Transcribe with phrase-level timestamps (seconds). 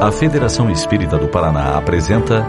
[0.00, 2.42] A Federação Espírita do Paraná apresenta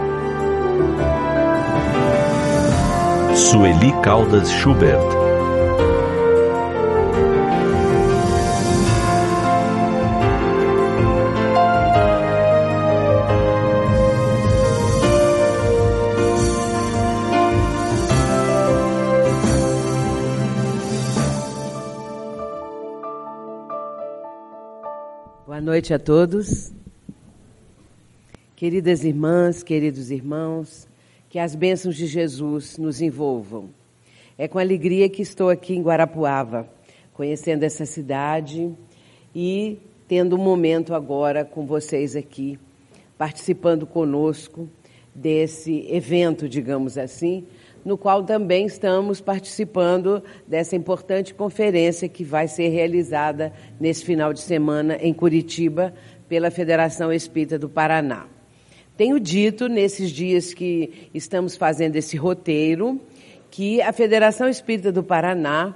[3.36, 4.98] Sueli Caldas Schubert.
[25.46, 26.81] Boa noite a todos.
[28.62, 30.86] Queridas irmãs, queridos irmãos,
[31.28, 33.70] que as bênçãos de Jesus nos envolvam.
[34.38, 36.68] É com alegria que estou aqui em Guarapuava,
[37.12, 38.72] conhecendo essa cidade
[39.34, 42.56] e tendo um momento agora com vocês aqui,
[43.18, 44.68] participando conosco
[45.12, 47.44] desse evento, digamos assim,
[47.84, 54.38] no qual também estamos participando dessa importante conferência que vai ser realizada nesse final de
[54.38, 55.92] semana em Curitiba
[56.28, 58.28] pela Federação Espírita do Paraná.
[58.96, 63.00] Tenho dito nesses dias que estamos fazendo esse roteiro
[63.50, 65.74] que a Federação Espírita do Paraná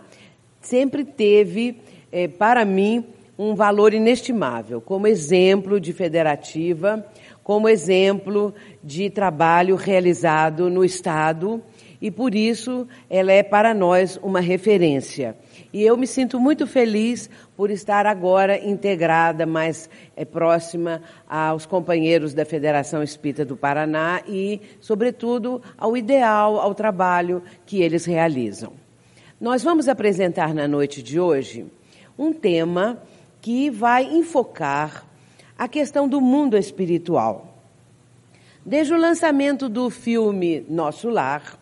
[0.61, 1.81] sempre teve,
[2.13, 3.05] eh, para mim,
[3.39, 7.07] um valor inestimável, como exemplo de federativa,
[7.43, 11.63] como exemplo de trabalho realizado no Estado
[12.01, 15.37] e por isso ela é para nós uma referência.
[15.73, 22.35] E eu me sinto muito feliz por estar agora integrada, mais é, próxima aos companheiros
[22.35, 28.73] da Federação Espírita do Paraná e, sobretudo, ao ideal, ao trabalho que eles realizam.
[29.41, 31.67] Nós vamos apresentar na noite de hoje
[32.19, 33.03] um tema
[33.41, 35.05] que vai enfocar
[35.59, 37.55] a questão do mundo espiritual.
[38.65, 41.59] Desde o lançamento do filme Nosso Lar,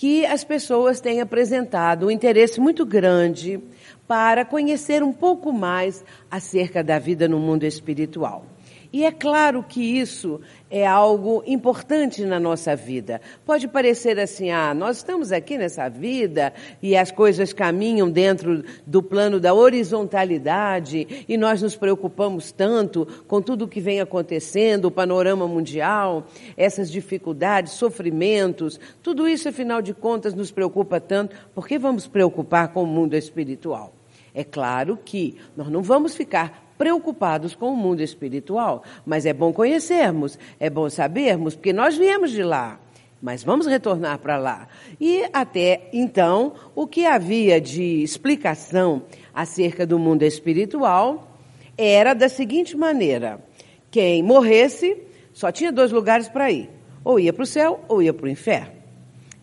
[0.00, 3.60] que as pessoas têm apresentado um interesse muito grande
[4.08, 8.46] para conhecer um pouco mais acerca da vida no mundo espiritual.
[8.92, 13.20] E é claro que isso é algo importante na nossa vida.
[13.46, 16.52] Pode parecer assim, ah, nós estamos aqui nessa vida
[16.82, 23.40] e as coisas caminham dentro do plano da horizontalidade e nós nos preocupamos tanto com
[23.40, 26.26] tudo o que vem acontecendo, o panorama mundial,
[26.56, 31.36] essas dificuldades, sofrimentos, tudo isso, afinal de contas, nos preocupa tanto.
[31.54, 33.94] Por que vamos preocupar com o mundo espiritual?
[34.34, 39.52] É claro que nós não vamos ficar preocupados com o mundo espiritual, mas é bom
[39.52, 42.80] conhecermos, é bom sabermos, porque nós viemos de lá.
[43.20, 44.66] Mas vamos retornar para lá.
[44.98, 49.02] E até então, o que havia de explicação
[49.34, 51.36] acerca do mundo espiritual
[51.76, 53.44] era da seguinte maneira:
[53.90, 54.96] quem morresse
[55.34, 56.70] só tinha dois lugares para ir,
[57.04, 58.72] ou ia para o céu ou ia para o inferno.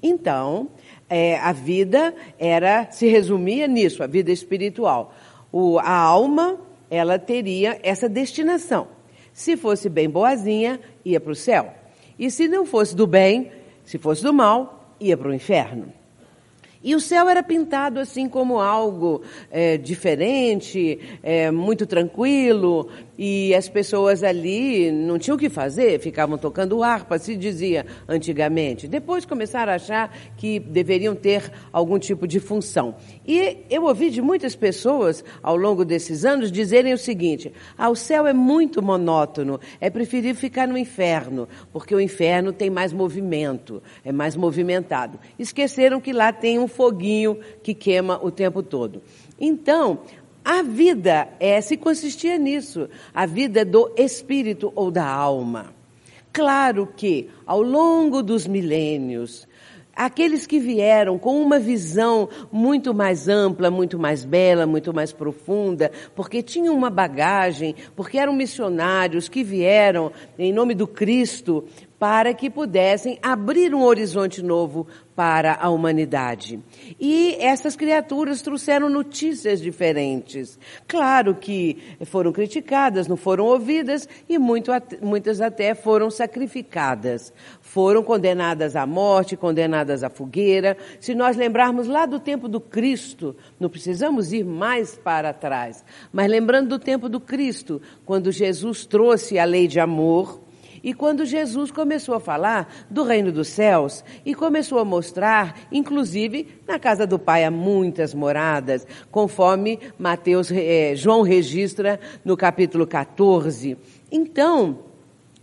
[0.01, 0.69] Então,
[1.07, 5.13] é, a vida era se resumia nisso, a vida espiritual.
[5.51, 8.87] O, a alma ela teria essa destinação.
[9.33, 11.73] Se fosse bem boazinha, ia para o céu.
[12.17, 13.51] E se não fosse do bem,
[13.83, 15.93] se fosse do mal, ia para o inferno.
[16.83, 19.21] E o céu era pintado assim como algo
[19.51, 26.37] é, diferente, é, muito tranquilo, e as pessoas ali não tinham o que fazer, ficavam
[26.37, 28.87] tocando harpa, se dizia antigamente.
[28.87, 32.95] Depois começaram a achar que deveriam ter algum tipo de função.
[33.25, 37.95] E eu ouvi de muitas pessoas ao longo desses anos dizerem o seguinte: ah, o
[37.95, 43.81] céu é muito monótono, é preferível ficar no inferno, porque o inferno tem mais movimento,
[44.03, 45.19] é mais movimentado.
[45.39, 49.01] Esqueceram que lá tem um foguinho que queima o tempo todo.
[49.39, 49.99] Então,
[50.49, 55.73] a vida é, se consistia nisso, a vida do espírito ou da alma.
[56.31, 59.45] Claro que, ao longo dos milênios,
[59.93, 65.91] aqueles que vieram com uma visão muito mais ampla, muito mais bela, muito mais profunda,
[66.15, 71.65] porque tinham uma bagagem, porque eram missionários que vieram em nome do Cristo
[71.99, 76.59] para que pudessem abrir um horizonte novo para a humanidade.
[76.99, 80.59] E essas criaturas trouxeram notícias diferentes.
[80.87, 84.71] Claro que foram criticadas, não foram ouvidas e muito,
[85.01, 87.33] muitas até foram sacrificadas.
[87.61, 90.77] Foram condenadas à morte, condenadas à fogueira.
[90.99, 95.83] Se nós lembrarmos lá do tempo do Cristo, não precisamos ir mais para trás,
[96.13, 100.46] mas lembrando do tempo do Cristo, quando Jesus trouxe a lei de amor,
[100.87, 106.47] e quando Jesus começou a falar do reino dos céus e começou a mostrar, inclusive,
[106.65, 113.77] na casa do Pai há muitas moradas, conforme Mateus, eh, João registra no capítulo 14.
[114.09, 114.86] Então,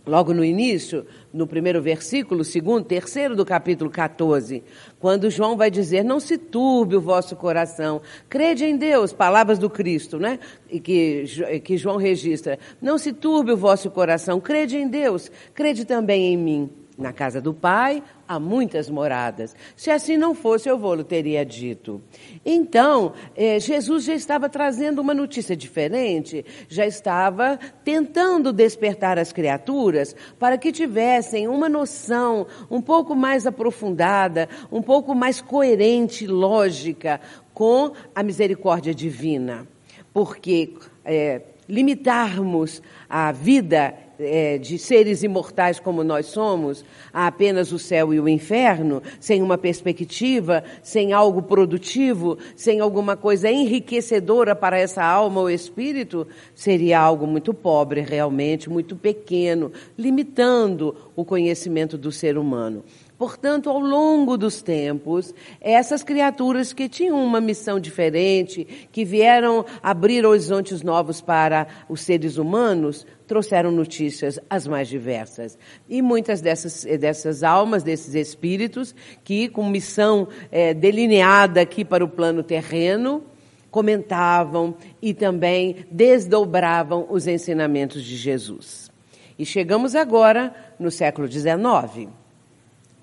[0.05, 4.63] logo no início, no primeiro versículo, segundo, terceiro do capítulo 14,
[4.99, 9.69] quando João vai dizer: Não se turbe o vosso coração, crede em Deus, palavras do
[9.69, 10.39] Cristo, né?
[10.69, 11.25] E que,
[11.63, 16.37] que João registra: Não se turbe o vosso coração, crede em Deus, crede também em
[16.37, 16.84] mim.
[16.97, 19.53] Na casa do Pai há muitas moradas.
[19.75, 22.01] Se assim não fosse, eu vou-lo teria dito.
[22.45, 30.15] Então, eh, Jesus já estava trazendo uma notícia diferente, já estava tentando despertar as criaturas
[30.39, 37.19] para que tivessem uma noção um pouco mais aprofundada, um pouco mais coerente, lógica
[37.53, 39.67] com a misericórdia divina.
[40.13, 46.83] Porque eh, limitarmos a vida é, de seres imortais como nós somos,
[47.13, 53.15] a apenas o céu e o inferno, sem uma perspectiva, sem algo produtivo, sem alguma
[53.15, 60.95] coisa enriquecedora para essa alma ou espírito, seria algo muito pobre realmente, muito pequeno, limitando
[61.15, 62.83] o conhecimento do ser humano.
[63.17, 70.25] Portanto, ao longo dos tempos, essas criaturas que tinham uma missão diferente, que vieram abrir
[70.25, 75.57] horizontes novos para os seres humanos, trouxeram notícias as mais diversas.
[75.87, 82.09] E muitas dessas, dessas almas, desses espíritos, que com missão é, delineada aqui para o
[82.09, 83.23] plano terreno,
[83.71, 88.91] comentavam e também desdobravam os ensinamentos de Jesus.
[89.39, 92.09] E chegamos agora no século XIX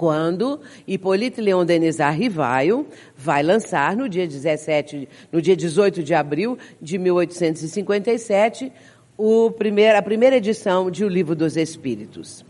[0.02, 6.58] quando Hipólito Leon Denis Rivaio vai lançar no dia 17, no dia 18 de abril
[6.80, 8.72] de 1857,
[9.16, 12.44] o primeir, a primeira edição de O Livro dos Espíritos.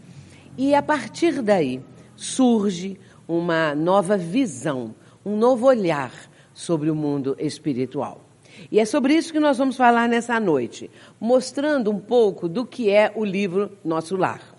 [0.56, 1.82] E a partir daí
[2.16, 6.10] surge uma nova visão, um novo olhar
[6.54, 8.24] sobre o mundo espiritual.
[8.70, 10.90] E é sobre isso que nós vamos falar nessa noite,
[11.20, 14.51] mostrando um pouco do que é o livro Nosso Lar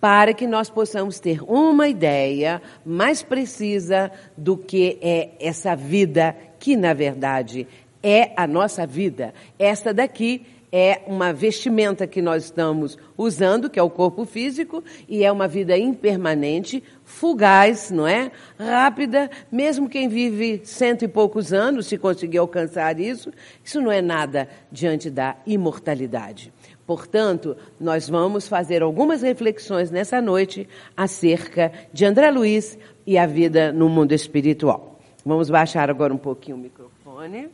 [0.00, 6.76] para que nós possamos ter uma ideia mais precisa do que é essa vida, que
[6.76, 7.66] na verdade
[8.02, 9.34] é a nossa vida.
[9.58, 15.24] Esta daqui é uma vestimenta que nós estamos usando, que é o corpo físico, e
[15.24, 18.30] é uma vida impermanente, fugaz, não é?
[18.58, 23.32] Rápida, mesmo quem vive cento e poucos anos, se conseguir alcançar isso,
[23.64, 26.52] isso não é nada diante da imortalidade.
[26.88, 33.70] Portanto, nós vamos fazer algumas reflexões nessa noite acerca de André Luiz e a vida
[33.70, 34.98] no mundo espiritual.
[35.22, 37.50] Vamos baixar agora um pouquinho o microfone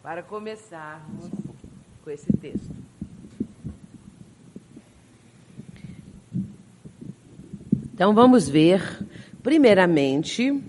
[0.00, 1.28] para começarmos
[2.04, 2.70] com esse texto.
[7.92, 9.04] Então vamos ver,
[9.42, 10.62] primeiramente,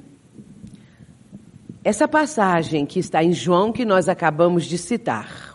[1.83, 5.52] essa passagem que está em João que nós acabamos de citar.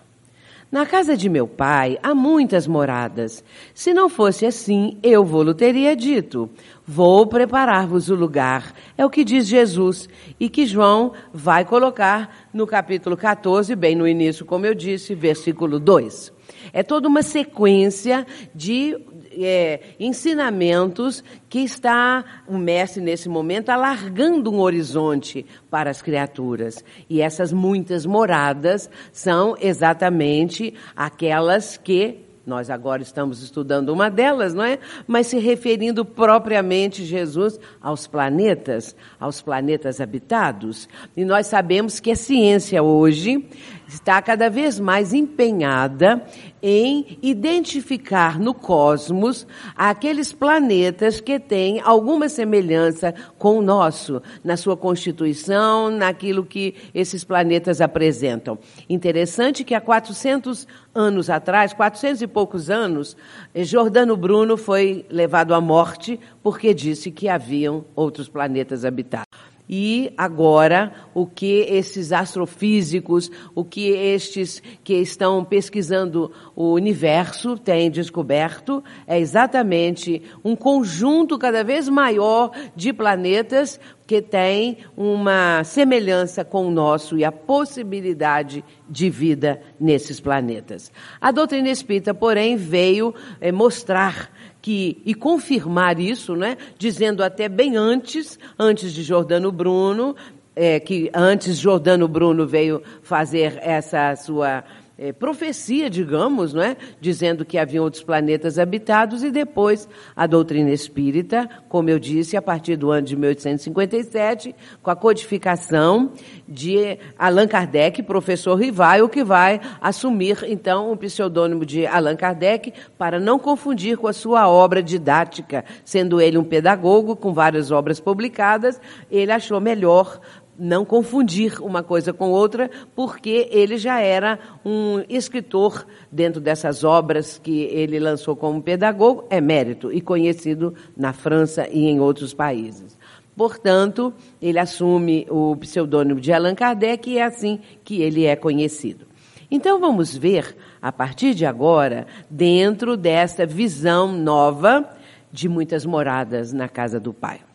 [0.71, 3.43] Na casa de meu pai há muitas moradas.
[3.73, 6.51] Se não fosse assim, eu vou-lo teria dito.
[6.87, 8.75] Vou preparar-vos o lugar.
[8.97, 14.07] É o que diz Jesus e que João vai colocar no capítulo 14, bem no
[14.07, 16.33] início, como eu disse, versículo 2.
[16.71, 18.95] É toda uma sequência de
[19.33, 26.85] é, ensinamentos que está o mestre nesse momento alargando um horizonte para as criaturas.
[27.09, 34.65] E essas muitas moradas são exatamente aquelas que nós agora estamos estudando uma delas, não
[34.65, 34.79] é?
[35.07, 40.89] Mas se referindo propriamente Jesus aos planetas, aos planetas habitados.
[41.15, 43.45] E nós sabemos que a ciência hoje
[43.89, 46.23] está cada vez mais empenhada
[46.63, 54.77] em identificar no cosmos aqueles planetas que têm alguma semelhança com o nosso, na sua
[54.77, 58.59] constituição, naquilo que esses planetas apresentam.
[58.89, 63.17] Interessante que há 400 anos atrás, 400 e poucos anos,
[63.55, 70.93] Jordano Bruno foi levado à morte porque disse que haviam outros planetas habitados e agora
[71.13, 79.19] o que esses astrofísicos, o que estes que estão pesquisando o universo têm descoberto é
[79.19, 87.19] exatamente um conjunto cada vez maior de planetas que tem uma semelhança com o nosso
[87.19, 90.91] e a possibilidade de vida nesses planetas.
[91.21, 97.77] A doutrina espírita, porém, veio é, mostrar que, e confirmar isso, né, dizendo até bem
[97.77, 100.17] antes, antes de Jordano Bruno,
[100.55, 104.65] é, que antes Jordano Bruno veio fazer essa sua
[104.99, 106.77] é, profecia, digamos, não é?
[107.01, 112.43] dizendo que haviam outros planetas habitados, e depois a doutrina espírita, como eu disse, a
[112.43, 116.11] partir do ano de 1857, com a codificação
[116.49, 123.21] de Allan Kardec, professor Rivaio, que vai assumir então o pseudônimo de Allan Kardec para
[123.21, 128.81] não confundir com a sua obra didática, sendo ele um pedagogo com várias obras publicadas,
[129.09, 130.21] ele achou melhor
[130.59, 137.39] não confundir uma coisa com outra, porque ele já era um escritor dentro dessas obras
[137.39, 142.99] que ele lançou como pedagogo, é mérito e conhecido na França e em outros países.
[143.37, 144.13] Portanto,
[144.43, 149.07] ele assume o pseudônimo de Allan Kardec e é assim que ele é conhecido.
[149.49, 154.91] Então vamos ver, a partir de agora, dentro dessa visão nova
[155.31, 157.48] de muitas moradas na casa do Pai.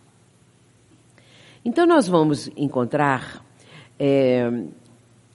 [1.65, 3.43] Então, nós vamos encontrar
[3.97, 4.51] é,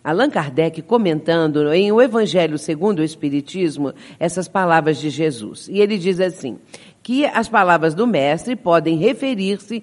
[0.05, 5.69] Allan Kardec comentando em O Evangelho segundo o Espiritismo essas palavras de Jesus.
[5.69, 6.59] E ele diz assim:
[7.03, 9.83] que as palavras do Mestre podem referir-se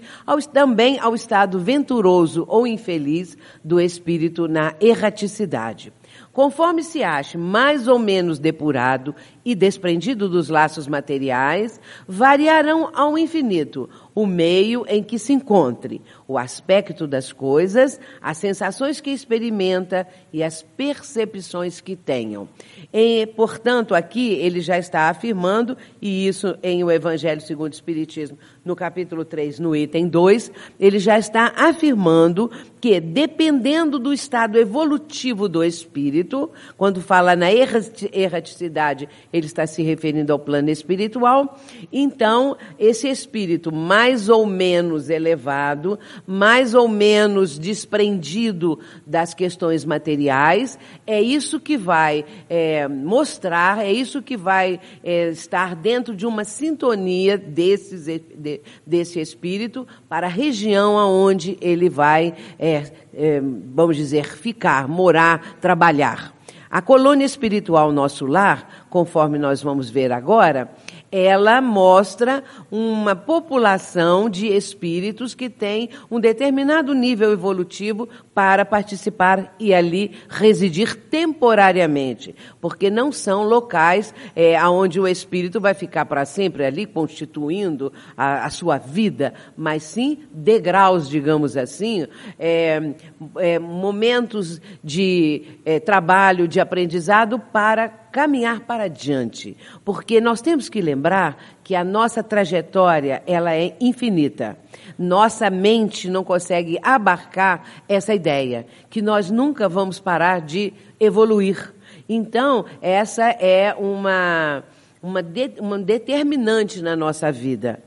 [0.54, 5.92] também ao estado venturoso ou infeliz do espírito na erraticidade.
[6.32, 13.88] Conforme se ache mais ou menos depurado e desprendido dos laços materiais, variarão ao infinito
[14.16, 20.42] o meio em que se encontre, o aspecto das coisas, as sensações que experimenta e
[20.42, 22.48] as percepções que tenham.
[22.92, 28.38] E, portanto, aqui ele já está afirmando, e isso em o Evangelho segundo o Espiritismo,
[28.64, 32.50] no capítulo 3, no item 2, ele já está afirmando
[32.80, 40.32] que, dependendo do estado evolutivo do espírito, quando fala na erraticidade, ele está se referindo
[40.32, 41.60] ao plano espiritual,
[41.92, 51.22] então, esse espírito mais ou menos elevado, mais ou menos desprendido das questões materiais, é
[51.22, 57.38] isso que vai é, mostrar, é isso que vai é, estar dentro de uma sintonia
[57.38, 63.42] desses, de, desse espírito para a região aonde ele vai, é, é,
[63.74, 66.35] vamos dizer, ficar, morar, trabalhar.
[66.70, 70.70] A colônia espiritual Nosso Lar, conforme nós vamos ver agora,
[71.18, 79.74] ela mostra uma população de espíritos que tem um determinado nível evolutivo para participar e
[79.74, 86.66] ali residir temporariamente, porque não são locais é, onde o espírito vai ficar para sempre
[86.66, 92.08] ali constituindo a, a, sua vida, mas sim degraus, digamos assim,
[92.38, 92.94] é,
[93.38, 100.80] é, momentos de é, trabalho, de aprendizado para caminhar para diante, porque nós temos que
[100.80, 104.58] lembrar que a nossa trajetória ela é infinita.
[104.98, 111.74] Nossa mente não consegue abarcar essa ideia que nós nunca vamos parar de evoluir.
[112.08, 114.64] Então, essa é uma
[115.04, 117.84] uma, de, uma determinante na nossa vida.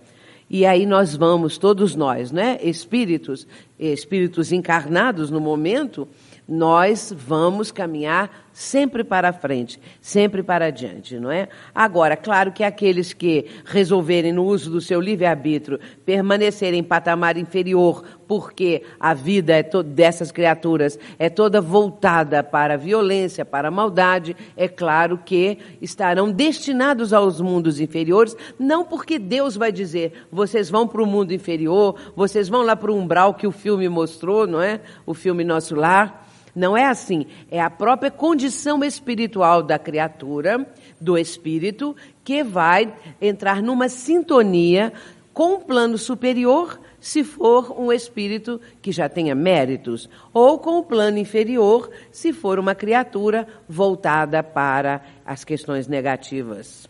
[0.51, 2.59] E aí nós vamos, todos nós, né?
[2.63, 3.47] Espíritos,
[3.79, 6.07] espíritos encarnados no momento,
[6.47, 11.49] nós vamos caminhar sempre para frente, sempre para adiante, não é?
[11.73, 18.03] Agora, claro que aqueles que resolverem no uso do seu livre-arbítrio permanecerem em patamar inferior,
[18.27, 24.37] porque a vida é dessas criaturas é toda voltada para a violência, para a maldade,
[24.57, 30.85] é claro que estarão destinados aos mundos inferiores, não porque Deus vai dizer, vocês vão
[30.89, 34.61] para o mundo inferior, vocês vão lá para o umbral que o filme mostrou, não
[34.61, 34.81] é?
[35.07, 36.25] O filme Nosso Lar.
[36.59, 37.25] Não é assim.
[37.53, 40.67] É a própria condição espiritual da criatura,
[41.01, 44.93] do espírito, que vai entrar numa sintonia
[45.33, 50.83] com o plano superior, se for um espírito que já tenha méritos, ou com o
[50.83, 56.89] plano inferior, se for uma criatura voltada para as questões negativas.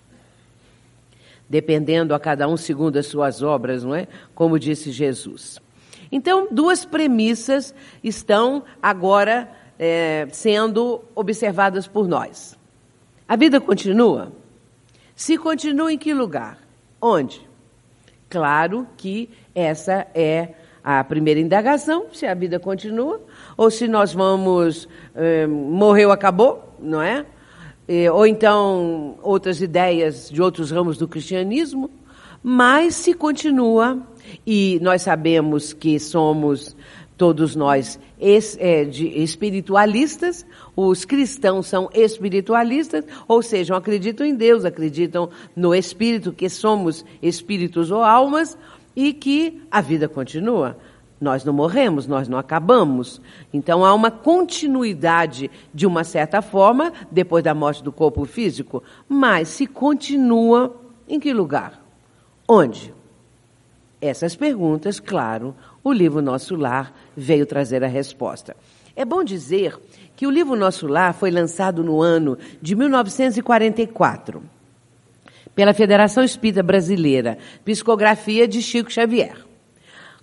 [1.47, 4.09] Dependendo a cada um segundo as suas obras, não é?
[4.35, 5.61] Como disse Jesus.
[6.11, 12.59] Então, duas premissas estão agora é, sendo observadas por nós.
[13.29, 14.33] A vida continua?
[15.15, 16.59] Se continua, em que lugar?
[17.01, 17.47] Onde?
[18.29, 23.21] Claro que essa é a primeira indagação, se a vida continua,
[23.57, 27.27] ou se nós vamos, é, morreu, acabou, não é?
[27.87, 28.11] é?
[28.11, 31.91] Ou então outras ideias de outros ramos do cristianismo,
[32.43, 33.99] mas se continua,
[34.47, 36.77] e nós sabemos que somos
[37.19, 40.47] todos nós é, espiritualistas,
[40.77, 47.91] os cristãos são espiritualistas, ou seja, acreditam em Deus, acreditam no Espírito, que somos espíritos
[47.91, 48.57] ou almas,
[48.95, 50.79] e que a vida continua.
[51.21, 53.21] Nós não morremos, nós não acabamos.
[53.53, 59.49] Então há uma continuidade de uma certa forma depois da morte do corpo físico, mas
[59.49, 60.77] se continua
[61.09, 61.83] em que lugar?
[62.47, 62.95] Onde?
[64.01, 68.57] Essas perguntas, claro, o livro Nosso Lar veio trazer a resposta.
[68.95, 69.79] É bom dizer
[70.17, 74.43] que o livro Nosso Lar foi lançado no ano de 1944
[75.55, 79.37] pela Federação Espírita Brasileira, psicografia de Chico Xavier.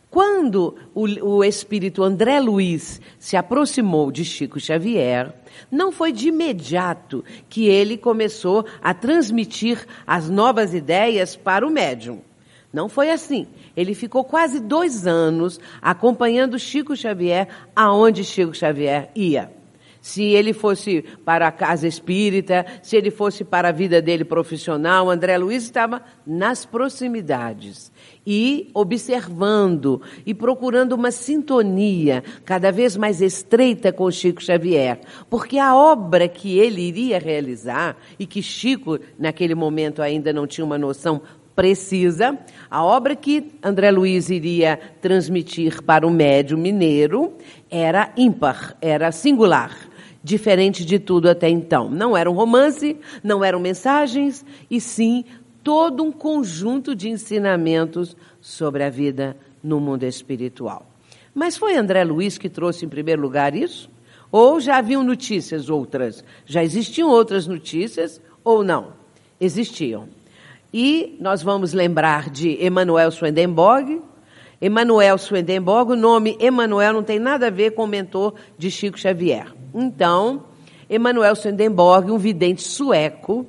[0.09, 5.33] Quando o, o espírito André Luiz se aproximou de Chico Xavier,
[5.69, 12.21] não foi de imediato que ele começou a transmitir as novas ideias para o médium.
[12.75, 13.47] Não foi assim.
[13.73, 19.49] Ele ficou quase dois anos acompanhando Chico Xavier aonde Chico Xavier ia
[20.05, 25.09] se ele fosse para a casa espírita, se ele fosse para a vida dele profissional,
[25.09, 27.91] André Luiz estava nas proximidades
[28.23, 35.75] e observando e procurando uma sintonia cada vez mais estreita com Chico Xavier, porque a
[35.75, 41.23] obra que ele iria realizar e que Chico naquele momento ainda não tinha uma noção
[41.55, 42.37] precisa,
[42.69, 47.33] a obra que André Luiz iria transmitir para o médium mineiro
[47.71, 49.71] era ímpar, era singular
[50.25, 51.87] diferente de tudo até então.
[51.87, 55.23] Não era um romance, não eram mensagens, e sim
[55.63, 60.89] todo um conjunto de ensinamentos sobre a vida no mundo espiritual.
[61.31, 63.87] Mas foi André Luiz que trouxe em primeiro lugar isso?
[64.31, 66.23] Ou já haviam notícias outras?
[66.43, 68.93] Já existiam outras notícias ou não?
[69.39, 70.09] Existiam.
[70.73, 74.01] E nós vamos lembrar de Emanuel Swedenborg.
[74.61, 78.99] Emanuel Swedenborg, o nome Emanuel não tem nada a ver com o mentor de Chico
[78.99, 79.53] Xavier.
[79.73, 80.43] Então,
[80.89, 83.45] Emanuel Swedenborg, um vidente sueco,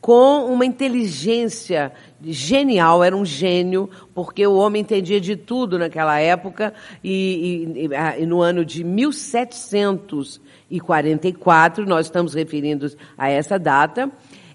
[0.00, 6.72] com uma inteligência genial, era um gênio, porque o homem entendia de tudo naquela época,
[7.02, 7.88] e, e,
[8.22, 14.08] e, no ano de 1744, nós estamos referindo a essa data,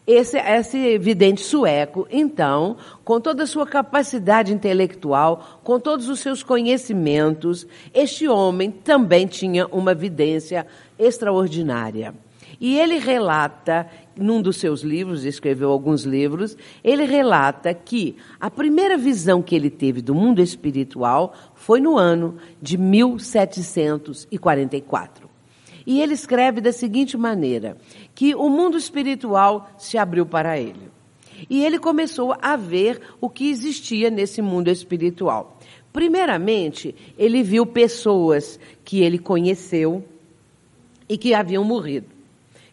[0.05, 6.43] esse, esse vidente sueco, então, com toda a sua capacidade intelectual, com todos os seus
[6.43, 10.67] conhecimentos, este homem também tinha uma vidência
[10.99, 12.13] extraordinária.
[12.59, 18.97] E ele relata, num dos seus livros, escreveu alguns livros, ele relata que a primeira
[18.97, 25.22] visão que ele teve do mundo espiritual foi no ano de 1744.
[25.85, 27.77] E ele escreve da seguinte maneira:
[28.15, 30.91] que o mundo espiritual se abriu para ele.
[31.49, 35.57] E ele começou a ver o que existia nesse mundo espiritual.
[35.91, 40.03] Primeiramente, ele viu pessoas que ele conheceu
[41.07, 42.12] e que haviam morrido.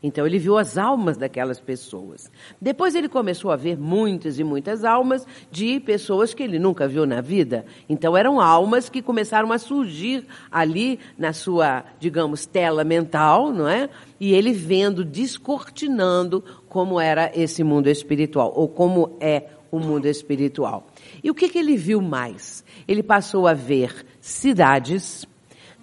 [0.03, 2.31] Então ele viu as almas daquelas pessoas.
[2.61, 7.05] Depois ele começou a ver muitas e muitas almas de pessoas que ele nunca viu
[7.05, 7.67] na vida.
[7.89, 13.91] Então eram almas que começaram a surgir ali na sua, digamos, tela mental, não é?
[14.19, 20.87] E ele vendo, descortinando como era esse mundo espiritual, ou como é o mundo espiritual.
[21.23, 22.65] E o que, que ele viu mais?
[22.89, 25.27] Ele passou a ver cidades,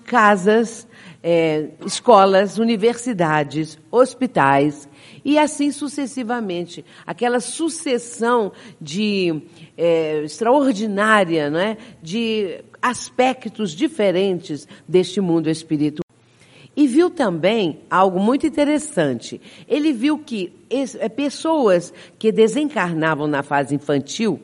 [0.05, 0.87] casas,
[1.21, 4.87] é, escolas, universidades, hospitais
[5.23, 6.85] e assim sucessivamente.
[7.05, 9.41] Aquela sucessão de
[9.77, 11.77] é, extraordinária, não é?
[12.01, 16.05] de aspectos diferentes deste mundo espiritual.
[16.75, 19.41] E viu também algo muito interessante.
[19.67, 24.39] Ele viu que é, pessoas que desencarnavam na fase infantil,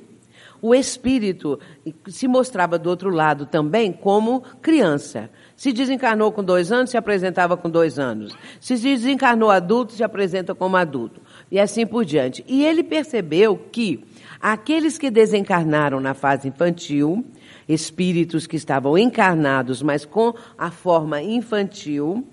[0.59, 1.59] o espírito
[2.07, 5.29] se mostrava do outro lado também como criança.
[5.55, 8.35] Se desencarnou com dois anos, se apresentava com dois anos.
[8.59, 11.21] Se desencarnou adulto, se apresenta como adulto.
[11.51, 12.43] E assim por diante.
[12.47, 14.03] E ele percebeu que
[14.41, 17.23] aqueles que desencarnaram na fase infantil,
[17.67, 22.27] espíritos que estavam encarnados, mas com a forma infantil,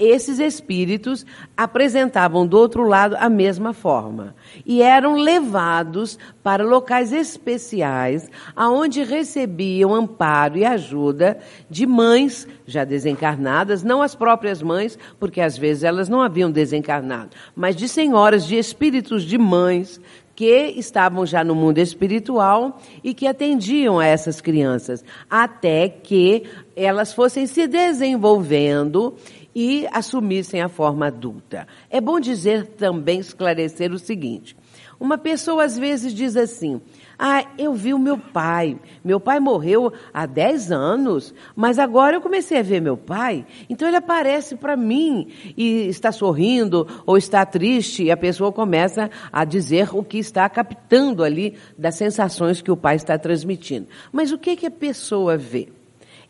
[0.00, 4.34] esses espíritos apresentavam do outro lado a mesma forma
[4.64, 13.82] e eram levados para locais especiais aonde recebiam amparo e ajuda de mães já desencarnadas,
[13.82, 18.56] não as próprias mães, porque às vezes elas não haviam desencarnado, mas de senhoras, de
[18.56, 20.00] espíritos de mães
[20.40, 27.12] que estavam já no mundo espiritual e que atendiam a essas crianças, até que elas
[27.12, 29.14] fossem se desenvolvendo
[29.54, 31.66] e assumissem a forma adulta.
[31.88, 34.56] É bom dizer também, esclarecer o seguinte:
[34.98, 36.80] uma pessoa às vezes diz assim,
[37.18, 38.78] ah, eu vi o meu pai.
[39.02, 43.46] Meu pai morreu há 10 anos, mas agora eu comecei a ver meu pai.
[43.68, 49.10] Então ele aparece para mim e está sorrindo ou está triste e a pessoa começa
[49.32, 53.88] a dizer o que está captando ali das sensações que o pai está transmitindo.
[54.12, 55.68] Mas o que, que a pessoa vê?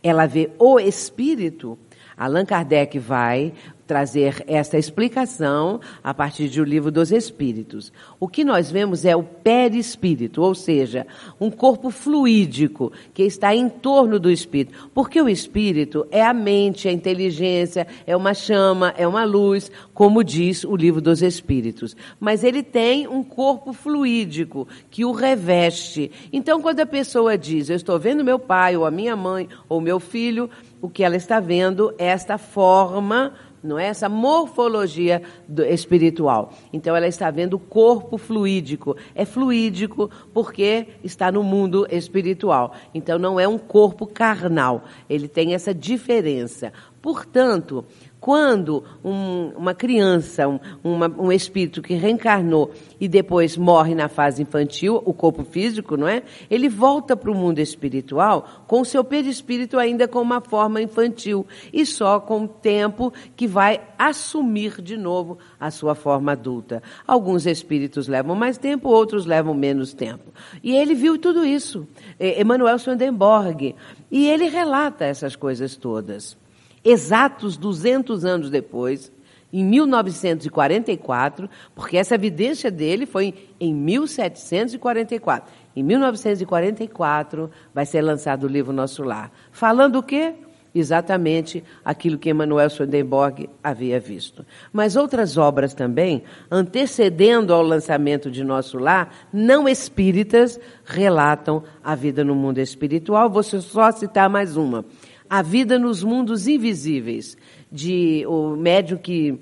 [0.03, 1.79] ela vê o espírito,
[2.21, 3.51] Allan Kardec vai
[3.87, 7.93] trazer essa explicação a partir do livro dos Espíritos.
[8.21, 11.05] O que nós vemos é o perispírito, ou seja,
[11.41, 14.91] um corpo fluídico que está em torno do espírito.
[14.95, 19.73] Porque o espírito é a mente, é a inteligência, é uma chama, é uma luz,
[19.93, 21.97] como diz o livro dos Espíritos.
[22.21, 26.13] Mas ele tem um corpo fluídico que o reveste.
[26.33, 29.81] Então, quando a pessoa diz, eu estou vendo meu pai, ou a minha mãe, ou
[29.81, 30.49] meu filho,
[30.81, 35.23] o que ela está vendo é esta forma não é essa morfologia
[35.69, 36.53] espiritual.
[36.73, 38.97] Então ela está vendo o corpo fluídico.
[39.15, 42.75] É fluídico porque está no mundo espiritual.
[42.95, 44.85] Então não é um corpo carnal.
[45.09, 46.73] Ele tem essa diferença.
[47.03, 47.85] Portanto,
[48.21, 54.43] quando um, uma criança, um, uma, um espírito que reencarnou e depois morre na fase
[54.43, 56.23] infantil, o corpo físico, não é?
[56.51, 61.47] Ele volta para o mundo espiritual com o seu perispírito ainda com uma forma infantil
[61.73, 66.83] e só com o tempo que vai assumir de novo a sua forma adulta.
[67.07, 70.33] Alguns espíritos levam mais tempo, outros levam menos tempo.
[70.63, 71.89] E ele viu tudo isso.
[72.19, 73.75] Emmanuel Swedenborg.
[74.11, 76.40] E ele relata essas coisas todas
[76.85, 79.13] exatos 200 anos depois,
[79.53, 85.53] em 1944, porque essa evidência dele foi em 1744.
[85.75, 89.33] Em 1944 vai ser lançado o livro Nosso Lar.
[89.51, 90.35] Falando o quê?
[90.73, 94.47] Exatamente aquilo que Emmanuel Swedenborg havia visto.
[94.73, 102.23] Mas outras obras também, antecedendo ao lançamento de Nosso Lar, não espíritas, relatam a vida
[102.23, 103.29] no mundo espiritual.
[103.29, 104.85] Vou só citar mais uma.
[105.31, 107.39] A Vida nos Mundos Invisíveis,
[107.71, 109.39] de o médium que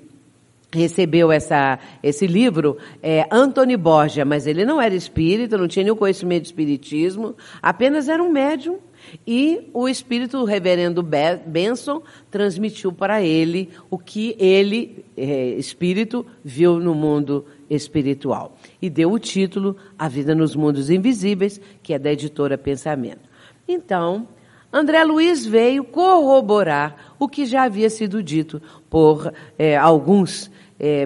[0.71, 5.95] recebeu essa, esse livro é Anthony Borgia, mas ele não era espírita, não tinha nenhum
[5.95, 8.77] conhecimento de espiritismo, apenas era um médium
[9.25, 16.79] e o espírito o reverendo Benson transmitiu para ele o que ele, é, espírito, viu
[16.79, 18.55] no mundo espiritual.
[18.79, 23.27] E deu o título A Vida nos Mundos Invisíveis, que é da editora Pensamento.
[23.67, 24.27] Então,
[24.71, 30.51] André Luiz veio corroborar o que já havia sido dito por é, alguns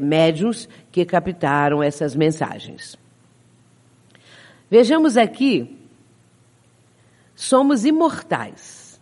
[0.02, 2.96] médiums que captaram essas mensagens.
[4.70, 5.76] Vejamos aqui,
[7.36, 9.00] somos imortais.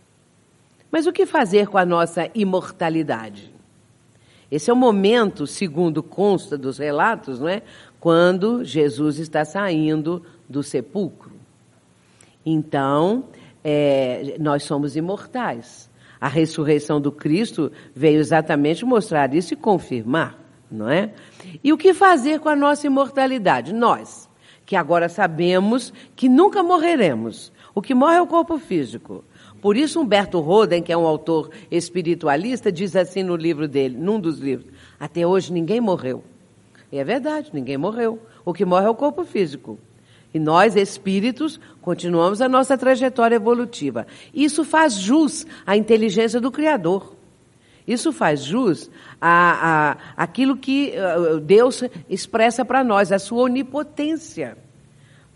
[0.90, 3.50] Mas o que fazer com a nossa imortalidade?
[4.50, 7.62] Esse é o momento, segundo consta dos relatos, não é?
[7.98, 11.32] Quando Jesus está saindo do sepulcro.
[12.44, 13.24] Então,
[13.64, 15.90] é, nós somos imortais.
[16.20, 20.38] A ressurreição do Cristo veio exatamente mostrar isso e confirmar,
[20.70, 21.10] não é?
[21.62, 23.72] E o que fazer com a nossa imortalidade?
[23.72, 24.28] Nós,
[24.64, 27.52] que agora sabemos que nunca morreremos.
[27.74, 29.24] O que morre é o corpo físico.
[29.60, 34.20] Por isso, Humberto Roden, que é um autor espiritualista, diz assim no livro dele, num
[34.20, 36.22] dos livros: Até hoje ninguém morreu.
[36.90, 38.18] E é verdade, ninguém morreu.
[38.44, 39.78] O que morre é o corpo físico.
[40.34, 44.06] E nós, espíritos, continuamos a nossa trajetória evolutiva.
[44.32, 47.14] Isso faz jus à inteligência do Criador.
[47.86, 48.90] Isso faz jus
[49.20, 54.56] a, a aquilo que uh, Deus expressa para nós, a sua onipotência.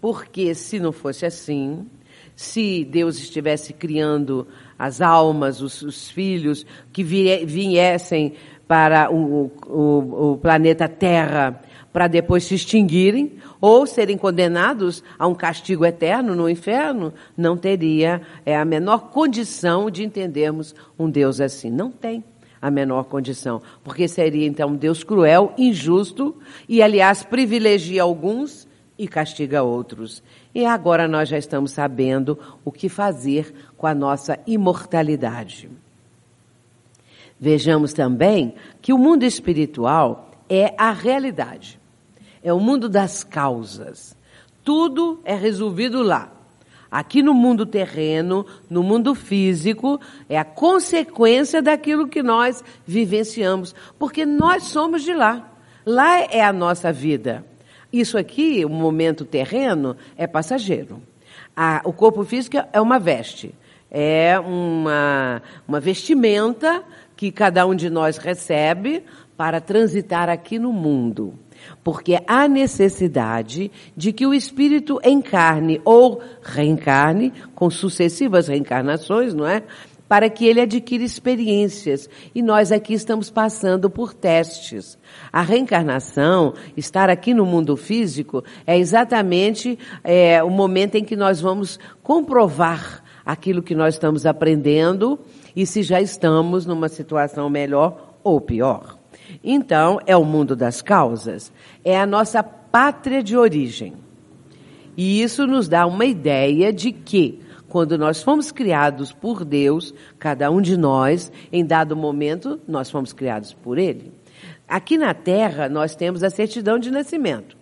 [0.00, 1.86] Porque se não fosse assim,
[2.34, 4.46] se Deus estivesse criando
[4.78, 8.34] as almas, os, os filhos que viessem
[8.68, 11.60] para o, o, o planeta Terra
[11.96, 18.20] para depois se extinguirem ou serem condenados a um castigo eterno no inferno, não teria
[18.44, 21.70] é, a menor condição de entendermos um Deus assim.
[21.70, 22.22] Não tem
[22.60, 26.36] a menor condição, porque seria então um Deus cruel, injusto
[26.68, 30.22] e, aliás, privilegia alguns e castiga outros.
[30.54, 35.70] E agora nós já estamos sabendo o que fazer com a nossa imortalidade.
[37.40, 41.80] Vejamos também que o mundo espiritual é a realidade
[42.46, 44.16] é o mundo das causas.
[44.62, 46.30] Tudo é resolvido lá.
[46.88, 54.24] Aqui no mundo terreno, no mundo físico, é a consequência daquilo que nós vivenciamos, porque
[54.24, 55.50] nós somos de lá.
[55.84, 57.44] Lá é a nossa vida.
[57.92, 61.02] Isso aqui, o momento terreno, é passageiro.
[61.84, 63.52] o corpo físico é uma veste,
[63.90, 66.84] é uma, uma vestimenta
[67.16, 69.02] que cada um de nós recebe
[69.36, 71.36] para transitar aqui no mundo
[71.82, 79.62] porque há necessidade de que o espírito encarne ou reencarne, com sucessivas reencarnações, não é?
[80.08, 82.08] Para que ele adquira experiências.
[82.34, 84.96] E nós aqui estamos passando por testes.
[85.32, 91.40] A reencarnação, estar aqui no mundo físico, é exatamente é, o momento em que nós
[91.40, 95.18] vamos comprovar aquilo que nós estamos aprendendo
[95.56, 98.96] e se já estamos numa situação melhor ou pior.
[99.42, 101.52] Então, é o mundo das causas,
[101.84, 103.94] é a nossa pátria de origem.
[104.96, 110.50] E isso nos dá uma ideia de que, quando nós fomos criados por Deus, cada
[110.50, 114.12] um de nós, em dado momento, nós fomos criados por Ele.
[114.66, 117.56] Aqui na Terra, nós temos a certidão de nascimento.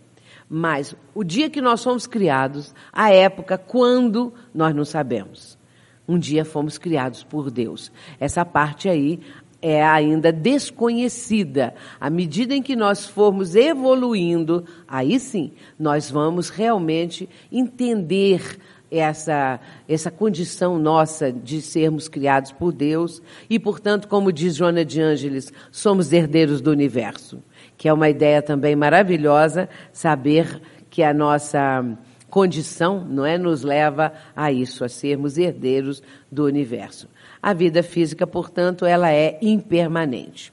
[0.48, 5.58] Mas o dia que nós fomos criados, a época quando, nós não sabemos.
[6.06, 7.90] Um dia fomos criados por Deus.
[8.20, 9.20] Essa parte aí
[9.66, 11.74] é ainda desconhecida.
[11.98, 18.58] À medida em que nós formos evoluindo, aí sim, nós vamos realmente entender
[18.90, 25.00] essa, essa condição nossa de sermos criados por Deus e, portanto, como diz Joana de
[25.00, 27.42] Ângeles, somos herdeiros do universo,
[27.78, 31.82] que é uma ideia também maravilhosa saber que a nossa
[32.28, 37.08] condição, não é, nos leva a isso, a sermos herdeiros do universo.
[37.44, 40.50] A vida física, portanto, ela é impermanente.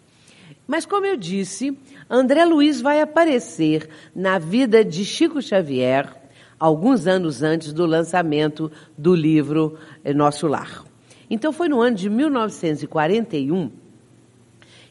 [0.67, 1.73] Mas como eu disse,
[2.09, 6.13] André Luiz vai aparecer na vida de Chico Xavier
[6.59, 10.83] alguns anos antes do lançamento do livro eh, Nosso Lar.
[11.29, 13.71] Então foi no ano de 1941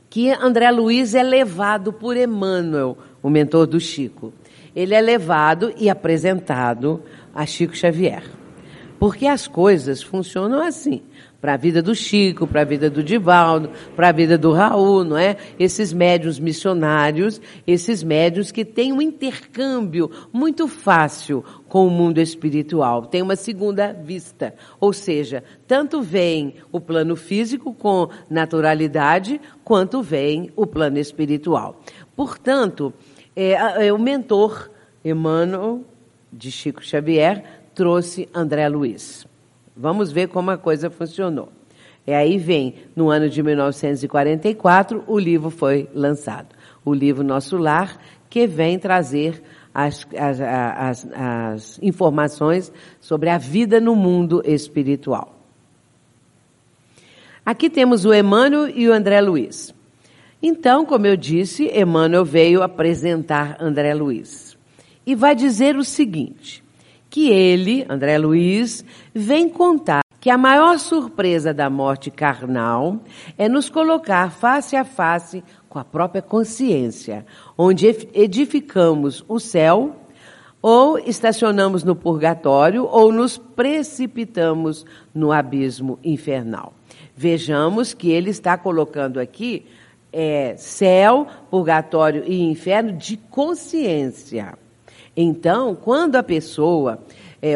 [0.08, 4.32] que André Luiz é levado por Emmanuel, o mentor do Chico.
[4.74, 7.02] Ele é levado e apresentado
[7.34, 8.39] a Chico Xavier.
[9.00, 11.00] Porque as coisas funcionam assim
[11.40, 15.04] para a vida do Chico, para a vida do Divaldo, para a vida do Raul,
[15.04, 15.38] não é?
[15.58, 23.06] Esses médios missionários, esses médios que têm um intercâmbio muito fácil com o mundo espiritual,
[23.06, 30.52] tem uma segunda vista, ou seja, tanto vem o plano físico com naturalidade, quanto vem
[30.54, 31.80] o plano espiritual.
[32.14, 32.92] Portanto,
[33.34, 34.70] é, é, o mentor
[35.02, 35.86] Emmanuel
[36.30, 39.26] de Chico Xavier trouxe André Luiz.
[39.74, 41.48] Vamos ver como a coisa funcionou.
[42.06, 46.54] E aí vem, no ano de 1944, o livro foi lançado.
[46.84, 53.80] O livro Nosso Lar, que vem trazer as, as, as, as informações sobre a vida
[53.80, 55.34] no mundo espiritual.
[57.46, 59.74] Aqui temos o Emmanuel e o André Luiz.
[60.42, 64.54] Então, como eu disse, Emmanuel veio apresentar André Luiz.
[65.06, 66.62] E vai dizer o seguinte:
[67.10, 73.00] que ele, André Luiz, vem contar que a maior surpresa da morte carnal
[73.36, 79.96] é nos colocar face a face com a própria consciência, onde edificamos o céu,
[80.62, 86.74] ou estacionamos no purgatório, ou nos precipitamos no abismo infernal.
[87.16, 89.66] Vejamos que ele está colocando aqui
[90.12, 94.58] é, céu, purgatório e inferno de consciência.
[95.16, 97.00] Então, quando a pessoa
[97.42, 97.54] é,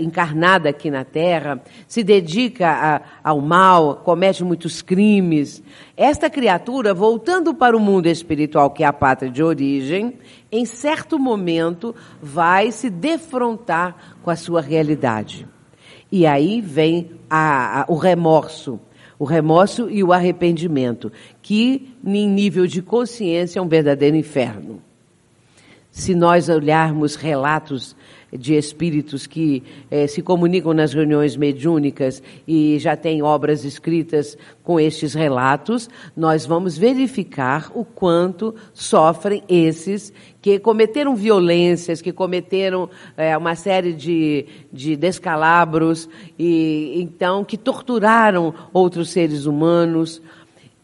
[0.00, 5.62] encarnada aqui na Terra se dedica a, ao mal, comete muitos crimes,
[5.96, 10.14] esta criatura, voltando para o mundo espiritual, que é a pátria de origem,
[10.50, 15.46] em certo momento vai se defrontar com a sua realidade.
[16.10, 18.80] E aí vem a, a, o remorso,
[19.18, 21.10] o remorso e o arrependimento,
[21.42, 24.85] que, em nível de consciência, é um verdadeiro inferno
[25.96, 27.96] se nós olharmos relatos
[28.30, 34.78] de espíritos que eh, se comunicam nas reuniões mediúnicas e já têm obras escritas com
[34.78, 43.34] estes relatos, nós vamos verificar o quanto sofrem esses que cometeram violências, que cometeram eh,
[43.34, 50.20] uma série de, de descalabros e então que torturaram outros seres humanos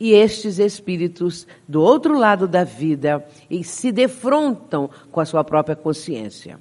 [0.02, 5.76] e estes espíritos do outro lado da vida e se defrontam com a sua própria
[5.76, 6.58] consciência.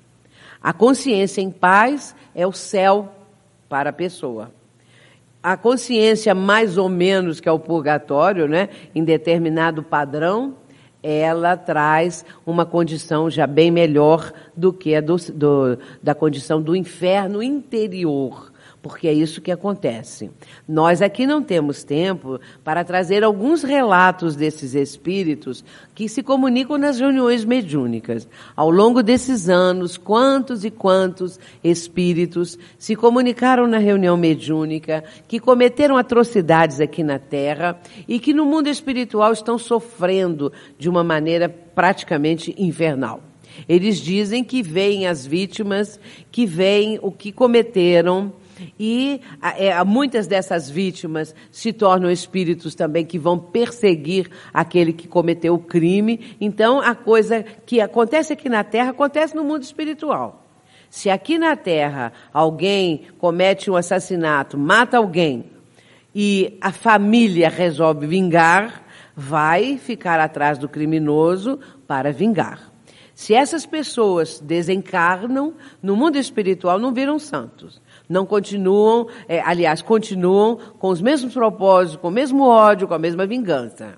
[0.61, 3.11] A consciência em paz é o céu
[3.67, 4.51] para a pessoa.
[5.41, 10.53] A consciência mais ou menos que é o purgatório, né, em determinado padrão,
[11.01, 16.75] ela traz uma condição já bem melhor do que a do, do, da condição do
[16.75, 18.50] inferno interior
[18.81, 20.31] porque é isso que acontece.
[20.67, 25.63] Nós aqui não temos tempo para trazer alguns relatos desses espíritos
[25.93, 28.27] que se comunicam nas reuniões mediúnicas.
[28.55, 35.95] Ao longo desses anos, quantos e quantos espíritos se comunicaram na reunião mediúnica, que cometeram
[35.95, 42.55] atrocidades aqui na Terra e que no mundo espiritual estão sofrendo de uma maneira praticamente
[42.57, 43.21] infernal.
[43.67, 45.99] Eles dizem que veem as vítimas,
[46.31, 48.33] que veem o que cometeram,
[48.79, 49.21] e
[49.57, 55.59] é, muitas dessas vítimas se tornam espíritos também que vão perseguir aquele que cometeu o
[55.59, 56.35] crime.
[56.39, 60.45] Então, a coisa que acontece aqui na Terra acontece no mundo espiritual.
[60.89, 65.45] Se aqui na Terra alguém comete um assassinato, mata alguém,
[66.13, 72.71] e a família resolve vingar, vai ficar atrás do criminoso para vingar.
[73.13, 77.81] Se essas pessoas desencarnam, no mundo espiritual não viram santos.
[78.11, 82.99] Não continuam, é, aliás, continuam com os mesmos propósitos, com o mesmo ódio, com a
[82.99, 83.93] mesma vingança.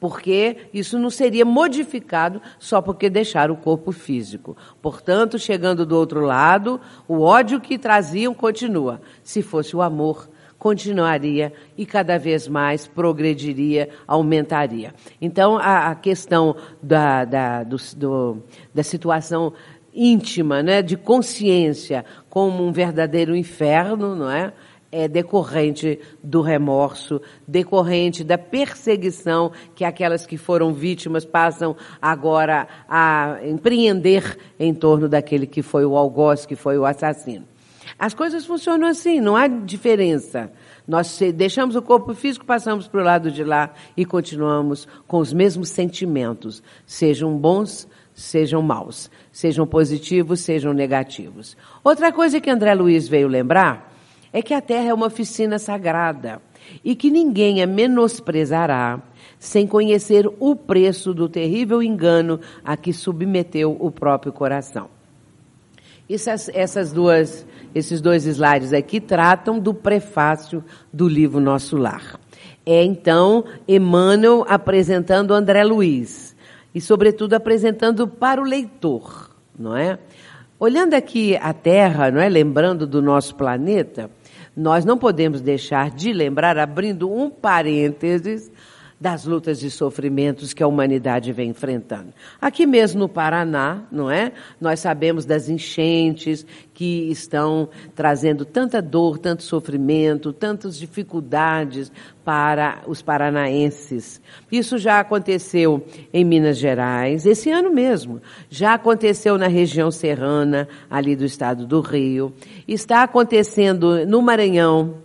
[0.00, 4.56] Porque isso não seria modificado só porque deixaram o corpo físico.
[4.82, 9.00] Portanto, chegando do outro lado, o ódio que traziam continua.
[9.22, 10.28] Se fosse o amor,
[10.62, 14.94] continuaria e cada vez mais progrediria, aumentaria.
[15.20, 19.52] Então, a, a questão da, da, do, do, da situação
[19.94, 24.52] íntima, né, de consciência, como um verdadeiro inferno, não é?
[24.94, 33.38] É decorrente do remorso, decorrente da perseguição que aquelas que foram vítimas passam agora a
[33.42, 37.46] empreender em torno daquele que foi o algoz, que foi o assassino.
[37.98, 40.52] As coisas funcionam assim, não há diferença.
[40.86, 45.32] Nós deixamos o corpo físico, passamos para o lado de lá e continuamos com os
[45.32, 47.88] mesmos sentimentos, sejam bons,
[48.22, 51.56] sejam maus, sejam positivos, sejam negativos.
[51.82, 53.92] Outra coisa que André Luiz veio lembrar
[54.32, 56.40] é que a Terra é uma oficina sagrada
[56.84, 59.02] e que ninguém a menosprezará
[59.38, 64.88] sem conhecer o preço do terrível engano a que submeteu o próprio coração.
[66.08, 72.20] Essas, essas duas, esses dois slides aqui tratam do prefácio do livro Nosso Lar.
[72.64, 76.31] É então Emmanuel apresentando André Luiz
[76.74, 79.98] e, sobretudo, apresentando para o leitor, não é?
[80.58, 82.28] Olhando aqui a Terra, não é?
[82.28, 84.10] Lembrando do nosso planeta,
[84.56, 88.51] nós não podemos deixar de lembrar, abrindo um parênteses,
[89.02, 92.14] das lutas e sofrimentos que a humanidade vem enfrentando.
[92.40, 94.30] Aqui mesmo no Paraná, não é?
[94.60, 101.90] Nós sabemos das enchentes que estão trazendo tanta dor, tanto sofrimento, tantas dificuldades
[102.24, 104.22] para os paranaenses.
[104.52, 108.22] Isso já aconteceu em Minas Gerais, esse ano mesmo.
[108.48, 112.32] Já aconteceu na região serrana, ali do estado do Rio.
[112.68, 115.02] Está acontecendo no Maranhão,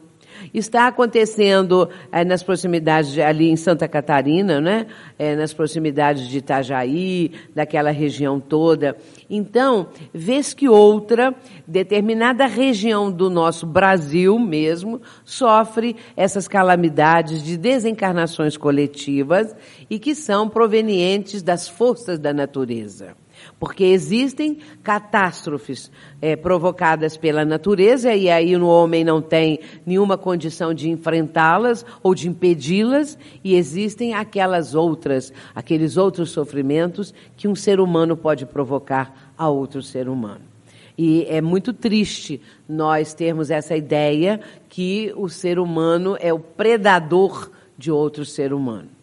[0.54, 4.88] Está acontecendo é, nas proximidades, de, ali em Santa Catarina, né?
[5.18, 8.96] É, nas proximidades de Itajaí, daquela região toda.
[9.30, 11.36] Então, vez que outra,
[11.68, 19.56] determinada região do nosso Brasil mesmo sofre essas calamidades de desencarnações coletivas
[19.90, 23.16] e que são provenientes das forças da natureza.
[23.60, 25.92] Porque existem catástrofes
[26.22, 32.14] é, provocadas pela natureza e aí o homem não tem nenhuma condição de enfrentá-las ou
[32.14, 39.34] de impedi-las e existem aquelas outras, aqueles outros sofrimentos que um ser humano pode provocar
[39.36, 40.42] a outro ser humano.
[40.98, 47.52] E é muito triste nós termos essa ideia que o ser humano é o predador
[47.78, 48.97] de outro ser humano.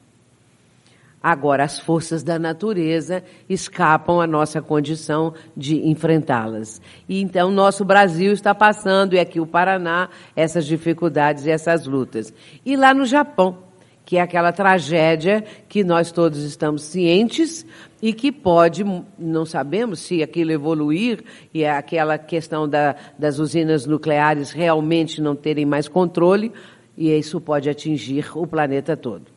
[1.26, 6.82] Agora, as forças da natureza escapam à nossa condição de enfrentá-las.
[7.08, 12.30] E então, nosso Brasil está passando, e aqui o Paraná, essas dificuldades e essas lutas.
[12.62, 13.56] E lá no Japão,
[14.04, 17.64] que é aquela tragédia que nós todos estamos cientes
[18.02, 18.84] e que pode,
[19.18, 25.34] não sabemos se aquilo evoluir e é aquela questão da, das usinas nucleares realmente não
[25.34, 26.52] terem mais controle,
[26.98, 29.34] e isso pode atingir o planeta todo.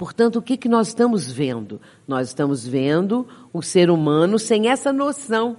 [0.00, 1.78] Portanto, o que, que nós estamos vendo?
[2.08, 5.58] Nós estamos vendo o ser humano sem essa noção.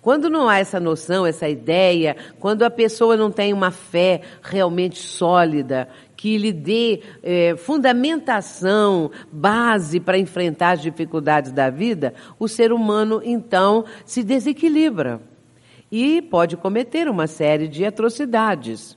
[0.00, 5.00] Quando não há essa noção, essa ideia, quando a pessoa não tem uma fé realmente
[5.00, 12.72] sólida, que lhe dê é, fundamentação, base para enfrentar as dificuldades da vida, o ser
[12.72, 15.20] humano então se desequilibra
[15.90, 18.96] e pode cometer uma série de atrocidades.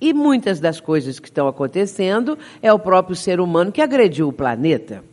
[0.00, 4.32] E muitas das coisas que estão acontecendo é o próprio ser humano que agrediu o
[4.32, 5.04] planeta.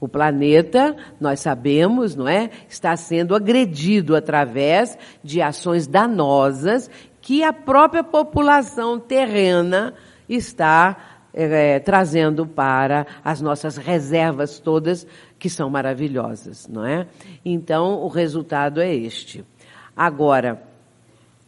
[0.00, 7.52] O planeta, nós sabemos, não é, está sendo agredido através de ações danosas que a
[7.52, 9.94] própria população terrena
[10.28, 10.96] está
[11.32, 15.06] é, trazendo para as nossas reservas todas,
[15.38, 17.06] que são maravilhosas, não é?
[17.44, 19.44] Então, o resultado é este.
[19.96, 20.71] Agora,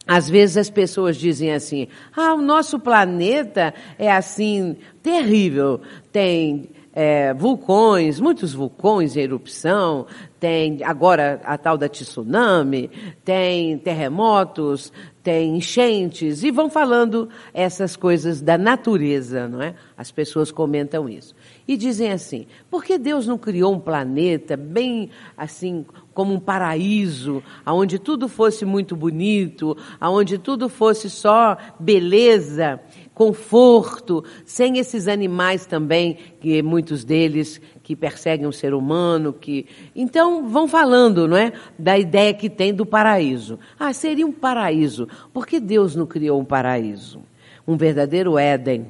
[0.07, 5.81] às vezes as pessoas dizem assim: ah, o nosso planeta é assim, terrível.
[6.13, 10.07] Tem é, vulcões, muitos vulcões em erupção,
[10.39, 12.89] tem agora a tal da tsunami,
[13.25, 19.75] tem terremotos, tem enchentes, e vão falando essas coisas da natureza, não é?
[19.97, 21.35] As pessoas comentam isso.
[21.67, 25.85] E dizem assim, por que Deus não criou um planeta bem assim,
[26.15, 32.81] como um paraíso, aonde tudo fosse muito bonito, aonde tudo fosse só beleza,
[33.13, 40.49] conforto, sem esses animais também, que muitos deles que perseguem o ser humano, que então
[40.49, 43.59] vão falando, não é, da ideia que tem do paraíso.
[43.79, 45.09] Ah, seria um paraíso.
[45.33, 47.21] Por que Deus não criou um paraíso?
[47.67, 48.87] Um verdadeiro Éden.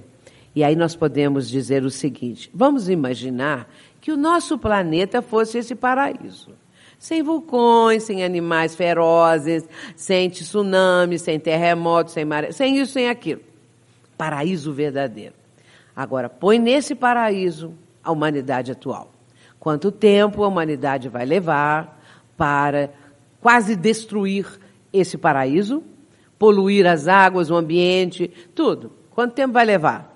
[0.55, 3.69] E aí nós podemos dizer o seguinte: vamos imaginar
[4.01, 6.51] que o nosso planeta fosse esse paraíso
[7.05, 13.43] sem vulcões, sem animais ferozes, sem tsunami, sem terremotos, sem maré, sem isso, sem aquilo
[14.17, 15.35] paraíso verdadeiro.
[15.95, 19.13] Agora, põe nesse paraíso a humanidade atual.
[19.61, 22.03] Quanto tempo a humanidade vai levar
[22.39, 22.89] para
[23.39, 24.47] quase destruir
[24.91, 25.83] esse paraíso,
[26.39, 28.91] poluir as águas, o ambiente, tudo?
[29.11, 30.11] Quanto tempo vai levar?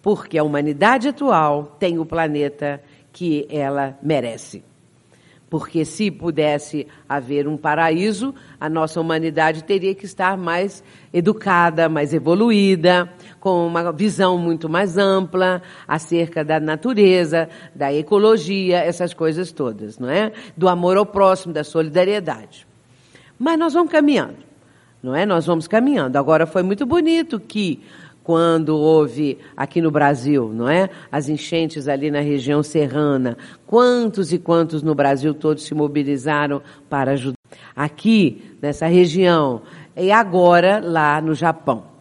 [0.00, 2.82] Porque a humanidade atual tem o planeta
[3.12, 4.71] que ela merece.
[5.52, 10.82] Porque se pudesse haver um paraíso, a nossa humanidade teria que estar mais
[11.12, 19.12] educada, mais evoluída, com uma visão muito mais ampla acerca da natureza, da ecologia, essas
[19.12, 20.32] coisas todas, não é?
[20.56, 22.66] Do amor ao próximo, da solidariedade.
[23.38, 24.38] Mas nós vamos caminhando,
[25.02, 25.26] não é?
[25.26, 26.16] Nós vamos caminhando.
[26.16, 27.82] Agora foi muito bonito que
[28.22, 30.88] quando houve aqui no Brasil, não é?
[31.10, 33.36] As enchentes ali na região serrana.
[33.66, 37.36] Quantos e quantos no Brasil todos se mobilizaram para ajudar?
[37.74, 39.62] Aqui, nessa região,
[39.96, 41.92] e agora lá no Japão.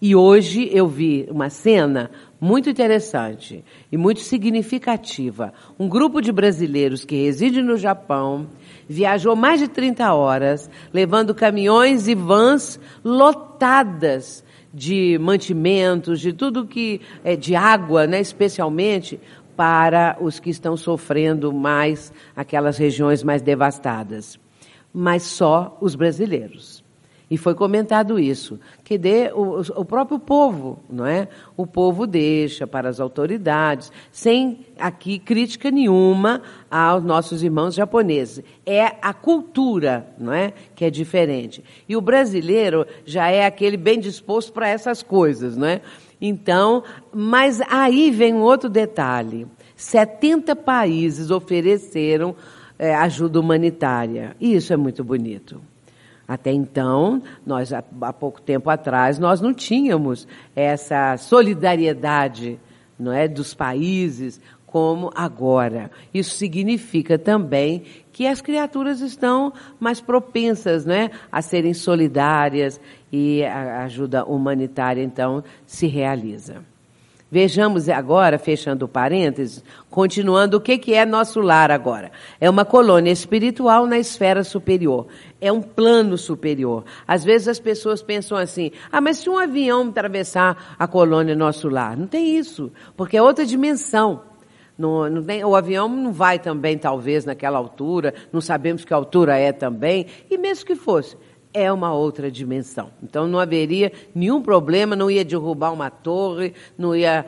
[0.00, 2.10] E hoje eu vi uma cena
[2.40, 5.54] muito interessante e muito significativa.
[5.78, 8.48] Um grupo de brasileiros que reside no Japão
[8.88, 17.00] viajou mais de 30 horas, levando caminhões e vans lotadas de mantimentos, de tudo que
[17.22, 19.20] é de água, né, especialmente
[19.56, 24.38] para os que estão sofrendo mais aquelas regiões mais devastadas.
[24.92, 26.81] Mas só os brasileiros.
[27.32, 31.28] E foi comentado isso, que dê o, o, próprio povo, não é?
[31.56, 38.44] O povo deixa para as autoridades, sem aqui crítica nenhuma aos nossos irmãos japoneses.
[38.66, 41.64] É a cultura, não é, que é diferente.
[41.88, 45.80] E o brasileiro já é aquele bem disposto para essas coisas, não é?
[46.20, 49.46] Então, mas aí vem um outro detalhe.
[49.74, 52.36] 70 países ofereceram
[52.78, 54.36] é, ajuda humanitária.
[54.38, 55.71] E isso é muito bonito.
[56.26, 62.58] Até então, nós há pouco tempo atrás, nós não tínhamos essa solidariedade,
[62.98, 64.40] não é, dos países
[64.72, 65.90] como agora.
[66.14, 72.80] Isso significa também que as criaturas estão mais propensas, não é, a serem solidárias
[73.12, 76.71] e a ajuda humanitária então se realiza.
[77.32, 82.12] Vejamos agora, fechando parênteses, continuando o que, que é nosso lar agora.
[82.38, 85.06] É uma colônia espiritual na esfera superior.
[85.40, 86.84] É um plano superior.
[87.08, 91.70] Às vezes as pessoas pensam assim, ah, mas se um avião atravessar a colônia nosso
[91.70, 91.96] lar?
[91.96, 94.24] Não tem isso, porque é outra dimensão.
[94.76, 99.38] Não, não tem, o avião não vai também, talvez, naquela altura, não sabemos que altura
[99.38, 101.16] é também, e mesmo que fosse,
[101.52, 102.90] é uma outra dimensão.
[103.02, 107.26] Então não haveria nenhum problema, não ia derrubar uma torre, não ia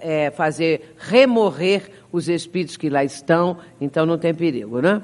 [0.00, 5.02] é, fazer remorrer os espíritos que lá estão, então não tem perigo, né?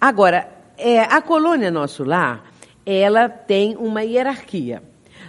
[0.00, 2.44] Agora, é, a colônia Nosso Lar,
[2.84, 4.82] ela tem uma hierarquia.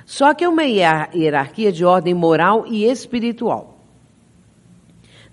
[0.05, 3.72] Só que é uma hierarquia de ordem moral e espiritual.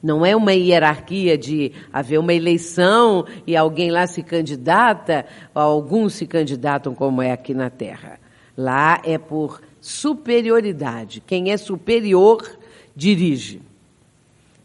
[0.03, 6.27] Não é uma hierarquia de haver uma eleição e alguém lá se candidata, alguns se
[6.27, 8.19] candidatam como é aqui na Terra.
[8.57, 11.23] Lá é por superioridade.
[11.27, 12.59] Quem é superior
[12.97, 13.61] dirige.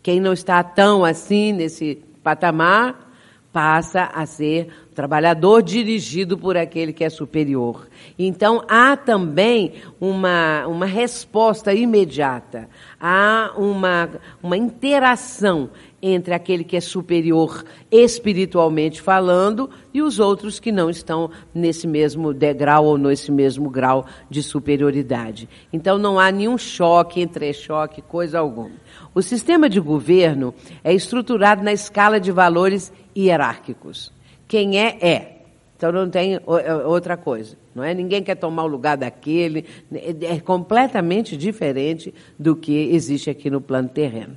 [0.02, 3.12] Quem não está tão assim nesse patamar
[3.52, 7.88] passa a ser trabalhador dirigido por aquele que é superior.
[8.18, 12.70] Então há também uma, uma resposta imediata,
[13.00, 14.10] há uma,
[14.42, 15.70] uma interação
[16.02, 22.34] entre aquele que é superior espiritualmente falando e os outros que não estão nesse mesmo
[22.34, 25.50] degrau ou nesse mesmo grau de superioridade.
[25.74, 28.72] Então não há nenhum choque, entre choque, coisa alguma.
[29.14, 34.15] O sistema de governo é estruturado na escala de valores hierárquicos.
[34.48, 35.36] Quem é, é.
[35.78, 36.42] Então não tem é,
[36.86, 37.94] outra coisa, não é?
[37.94, 43.60] Ninguém quer tomar o lugar daquele, é, é completamente diferente do que existe aqui no
[43.60, 44.36] plano terreno.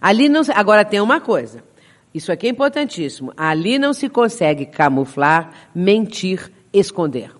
[0.00, 1.64] Ali não, agora tem uma coisa.
[2.12, 3.32] Isso aqui é importantíssimo.
[3.36, 7.34] Ali não se consegue camuflar, mentir, esconder.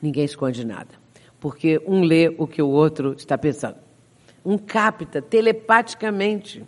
[0.00, 0.88] Ninguém esconde nada.
[1.38, 3.76] Porque um lê o que o outro está pensando.
[4.44, 6.64] Um capta telepaticamente.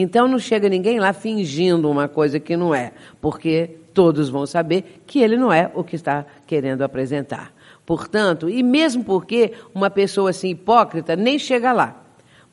[0.00, 5.02] Então não chega ninguém lá fingindo uma coisa que não é, porque todos vão saber
[5.06, 7.52] que ele não é o que está querendo apresentar.
[7.84, 12.02] Portanto, e mesmo porque uma pessoa assim hipócrita nem chega lá,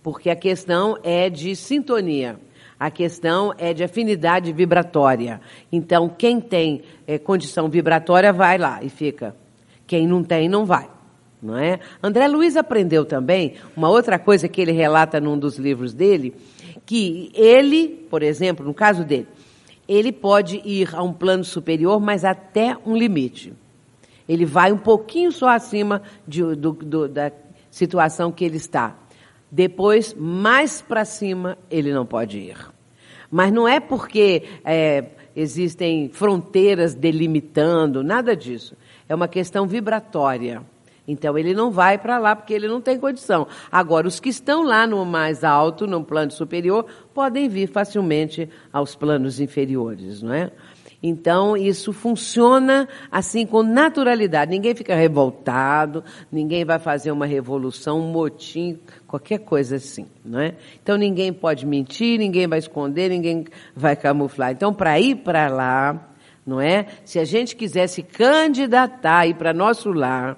[0.03, 2.37] porque a questão é de sintonia.
[2.77, 5.41] A questão é de afinidade vibratória.
[5.71, 9.35] Então, quem tem é, condição vibratória vai lá e fica.
[9.87, 10.87] Quem não tem, não vai.
[11.41, 11.79] Não é?
[12.01, 16.35] André Luiz aprendeu também uma outra coisa que ele relata num dos livros dele,
[16.87, 19.27] que ele, por exemplo, no caso dele,
[19.87, 23.53] ele pode ir a um plano superior, mas até um limite.
[24.27, 27.29] Ele vai um pouquinho só acima de, do, do, da
[27.69, 28.95] situação que ele está.
[29.51, 32.57] Depois, mais para cima, ele não pode ir.
[33.29, 38.77] Mas não é porque é, existem fronteiras delimitando, nada disso.
[39.09, 40.61] É uma questão vibratória.
[41.07, 43.47] Então ele não vai para lá porque ele não tem condição.
[43.71, 48.95] Agora, os que estão lá no mais alto, no plano superior, podem vir facilmente aos
[48.95, 50.51] planos inferiores, não é?
[51.01, 54.49] Então, isso funciona assim com naturalidade.
[54.49, 60.55] Ninguém fica revoltado, ninguém vai fazer uma revolução, um motim, qualquer coisa assim, não é?
[60.81, 63.45] Então, ninguém pode mentir, ninguém vai esconder, ninguém
[63.75, 64.51] vai camuflar.
[64.51, 66.09] Então, para ir para lá,
[66.45, 66.87] não é?
[67.05, 70.35] Se a gente quiser se candidatar ir para nosso lar,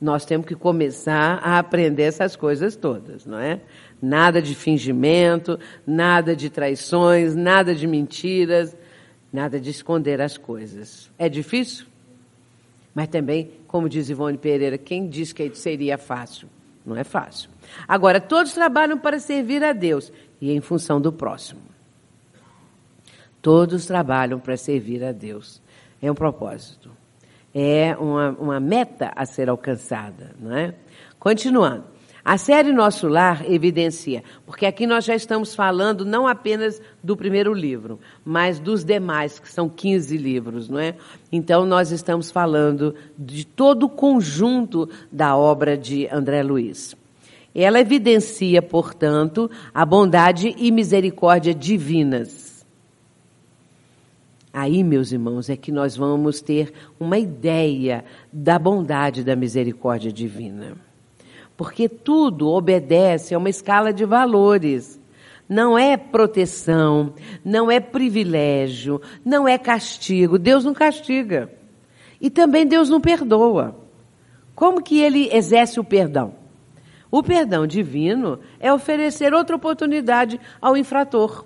[0.00, 3.60] nós temos que começar a aprender essas coisas todas, não é?
[4.00, 8.76] Nada de fingimento, nada de traições, nada de mentiras,
[9.32, 11.10] nada de esconder as coisas.
[11.18, 11.86] É difícil?
[12.94, 16.48] Mas também, como diz Ivone Pereira, quem diz que seria fácil?
[16.86, 17.50] Não é fácil.
[17.86, 21.60] Agora, todos trabalham para servir a Deus e em função do próximo.
[23.42, 25.60] Todos trabalham para servir a Deus.
[26.00, 26.97] É um propósito
[27.58, 30.74] é uma, uma meta a ser alcançada, não é?
[31.18, 31.84] Continuando.
[32.24, 37.54] A série Nosso Lar evidencia, porque aqui nós já estamos falando não apenas do primeiro
[37.54, 40.94] livro, mas dos demais, que são 15 livros, não é?
[41.32, 46.94] Então nós estamos falando de todo o conjunto da obra de André Luiz.
[47.54, 52.47] Ela evidencia, portanto, a bondade e misericórdia divinas
[54.52, 60.76] Aí, meus irmãos, é que nós vamos ter uma ideia da bondade da misericórdia divina.
[61.56, 65.00] Porque tudo obedece a uma escala de valores.
[65.48, 70.38] Não é proteção, não é privilégio, não é castigo.
[70.38, 71.50] Deus não castiga.
[72.20, 73.76] E também Deus não perdoa.
[74.54, 76.34] Como que ele exerce o perdão?
[77.10, 81.44] O perdão divino é oferecer outra oportunidade ao infrator.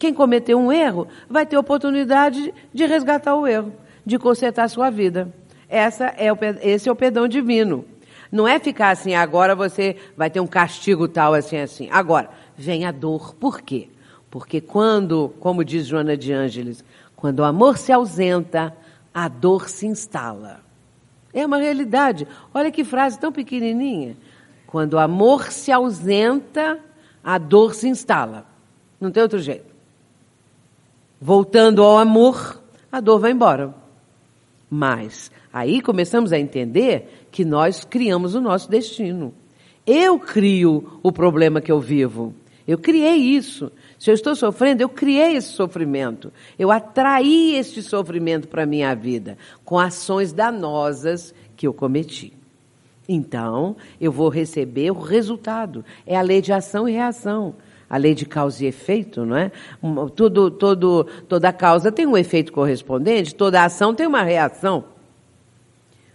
[0.00, 3.70] Quem cometeu um erro vai ter oportunidade de resgatar o erro,
[4.04, 5.30] de consertar a sua vida.
[5.68, 7.84] Essa é o, esse é o perdão divino.
[8.32, 11.86] Não é ficar assim, agora você vai ter um castigo tal, assim, assim.
[11.92, 13.34] Agora, vem a dor.
[13.34, 13.90] Por quê?
[14.30, 16.82] Porque quando, como diz Joana de Ângeles,
[17.14, 18.74] quando o amor se ausenta,
[19.12, 20.60] a dor se instala.
[21.30, 22.26] É uma realidade.
[22.54, 24.16] Olha que frase tão pequenininha.
[24.66, 26.78] Quando o amor se ausenta,
[27.22, 28.46] a dor se instala.
[28.98, 29.69] Não tem outro jeito.
[31.20, 33.74] Voltando ao amor, a dor vai embora.
[34.70, 39.34] Mas aí começamos a entender que nós criamos o nosso destino.
[39.86, 42.34] Eu crio o problema que eu vivo.
[42.66, 43.70] Eu criei isso.
[43.98, 46.32] Se eu estou sofrendo, eu criei esse sofrimento.
[46.58, 52.32] Eu atraí este sofrimento para a minha vida com ações danosas que eu cometi.
[53.06, 55.84] Então, eu vou receber o resultado.
[56.06, 57.56] É a lei de ação e reação
[57.90, 59.50] a lei de causa e efeito, não é?
[60.14, 64.84] Tudo, todo, toda causa tem um efeito correspondente, toda ação tem uma reação.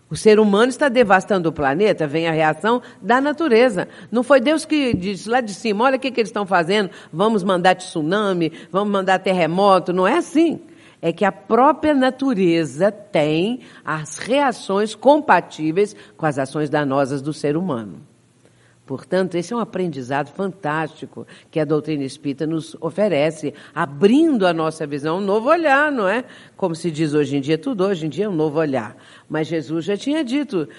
[0.10, 3.90] O ser humano está devastando o planeta, vem a reação da natureza.
[4.10, 6.90] Não foi Deus que disse lá de cima, olha o que, que eles estão fazendo,
[7.12, 9.92] vamos mandar tsunami, vamos mandar terremoto.
[9.92, 10.62] Não é assim.
[11.02, 17.58] É que a própria natureza tem as reações compatíveis com as ações danosas do ser
[17.58, 18.15] humano.
[18.86, 24.86] Portanto, esse é um aprendizado fantástico que a doutrina espírita nos oferece, abrindo a nossa
[24.86, 26.24] visão, um novo olhar, não é?
[26.56, 28.96] Como se diz hoje em dia, tudo hoje em dia é um novo olhar.
[29.28, 30.70] Mas Jesus já tinha dito,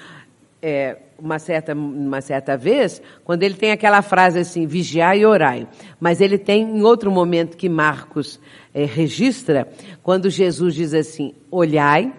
[0.62, 5.66] é, uma, certa, uma certa vez, quando ele tem aquela frase assim, vigiai e orai.
[5.98, 8.38] Mas ele tem em outro momento que Marcos
[8.72, 9.68] é, registra,
[10.00, 12.12] quando Jesus diz assim, olhai,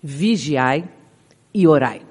[0.00, 0.84] vigiai
[1.52, 2.02] e orai.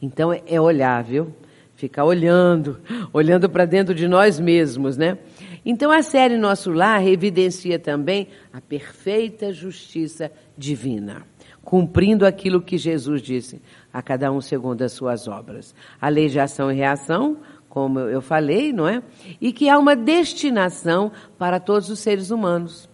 [0.00, 1.34] Então é olhar, viu?
[1.76, 2.80] Ficar olhando,
[3.12, 5.18] olhando para dentro de nós mesmos, né?
[5.62, 11.26] Então a série Nosso Lar evidencia também a perfeita justiça divina,
[11.62, 13.60] cumprindo aquilo que Jesus disse,
[13.92, 15.74] a cada um segundo as suas obras.
[16.00, 17.36] A lei de ação e reação,
[17.68, 19.02] como eu falei, não é?
[19.38, 22.88] E que há uma destinação para todos os seres humanos.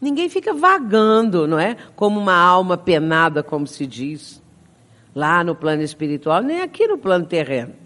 [0.00, 1.76] Ninguém fica vagando, não é?
[1.94, 4.42] Como uma alma penada, como se diz,
[5.14, 7.79] lá no plano espiritual, nem aqui no plano terreno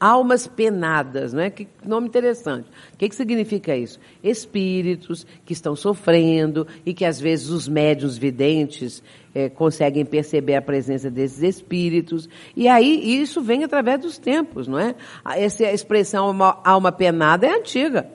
[0.00, 1.50] almas penadas, não é?
[1.50, 2.66] Que nome interessante.
[2.94, 4.00] O que, que significa isso?
[4.24, 9.02] Espíritos que estão sofrendo e que às vezes os médios videntes
[9.34, 12.28] é, conseguem perceber a presença desses espíritos.
[12.56, 14.94] E aí isso vem através dos tempos, não é?
[15.36, 18.08] Essa expressão alma, alma penada é antiga.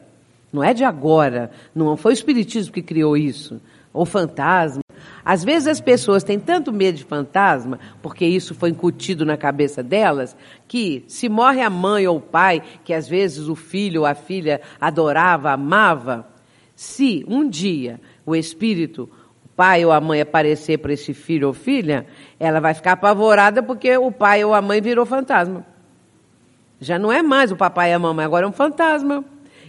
[0.52, 1.52] Não é de agora.
[1.74, 3.62] Não foi o Espiritismo que criou isso.
[3.94, 4.85] Ou fantasma.
[5.26, 9.82] Às vezes as pessoas têm tanto medo de fantasma, porque isso foi incutido na cabeça
[9.82, 14.06] delas, que se morre a mãe ou o pai, que às vezes o filho ou
[14.06, 16.28] a filha adorava, amava,
[16.76, 19.10] se um dia o espírito,
[19.44, 22.06] o pai ou a mãe aparecer para esse filho ou filha,
[22.40, 25.66] ela vai ficar apavorada porque o pai ou a mãe virou fantasma.
[26.80, 29.26] Já não é mais o papai e a mamãe, agora é um fantasma.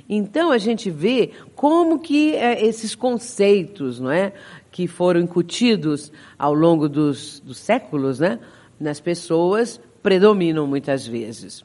[0.08, 4.32] Então a gente vê como que é, esses conceitos, não é?
[4.76, 8.38] Que foram incutidos ao longo dos, dos séculos, né,
[8.78, 11.64] nas pessoas, predominam muitas vezes.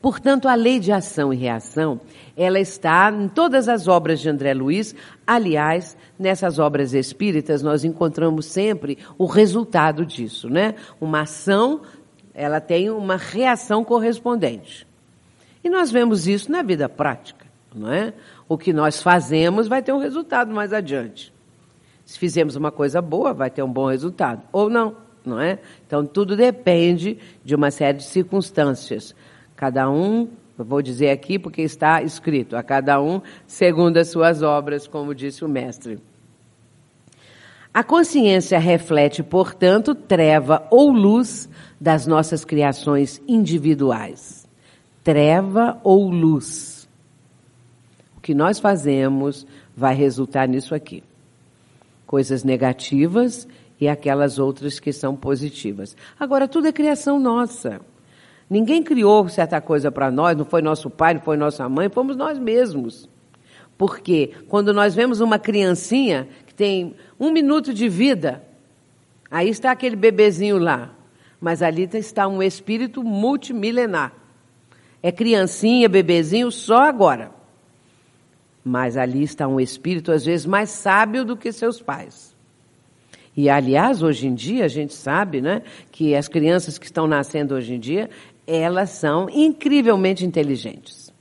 [0.00, 2.00] Portanto, a lei de ação e reação,
[2.36, 4.94] ela está em todas as obras de André Luiz.
[5.26, 10.76] Aliás, nessas obras espíritas, nós encontramos sempre o resultado disso, né?
[11.00, 11.80] Uma ação,
[12.32, 14.86] ela tem uma reação correspondente.
[15.64, 17.44] E nós vemos isso na vida prática,
[17.74, 18.14] não é?
[18.48, 21.36] O que nós fazemos vai ter um resultado mais adiante.
[22.08, 24.40] Se fizermos uma coisa boa, vai ter um bom resultado.
[24.50, 25.58] Ou não, não é?
[25.86, 29.14] Então, tudo depende de uma série de circunstâncias.
[29.54, 30.26] Cada um,
[30.58, 35.14] eu vou dizer aqui porque está escrito, a cada um segundo as suas obras, como
[35.14, 35.98] disse o mestre.
[37.74, 41.46] A consciência reflete, portanto, treva ou luz
[41.78, 44.48] das nossas criações individuais.
[45.04, 46.88] Treva ou luz.
[48.16, 49.46] O que nós fazemos
[49.76, 51.02] vai resultar nisso aqui
[52.08, 53.46] coisas negativas
[53.78, 55.94] e aquelas outras que são positivas.
[56.18, 57.82] Agora, tudo é criação nossa.
[58.48, 62.16] Ninguém criou certa coisa para nós, não foi nosso pai, não foi nossa mãe, fomos
[62.16, 63.06] nós mesmos.
[63.76, 68.42] Porque quando nós vemos uma criancinha que tem um minuto de vida,
[69.30, 70.90] aí está aquele bebezinho lá,
[71.38, 74.14] mas ali está um espírito multimilenar.
[75.02, 77.37] É criancinha, bebezinho só agora.
[78.64, 82.36] Mas ali está um espírito, às vezes, mais sábio do que seus pais.
[83.36, 87.54] E, aliás, hoje em dia, a gente sabe né, que as crianças que estão nascendo
[87.54, 88.10] hoje em dia,
[88.46, 91.12] elas são incrivelmente inteligentes.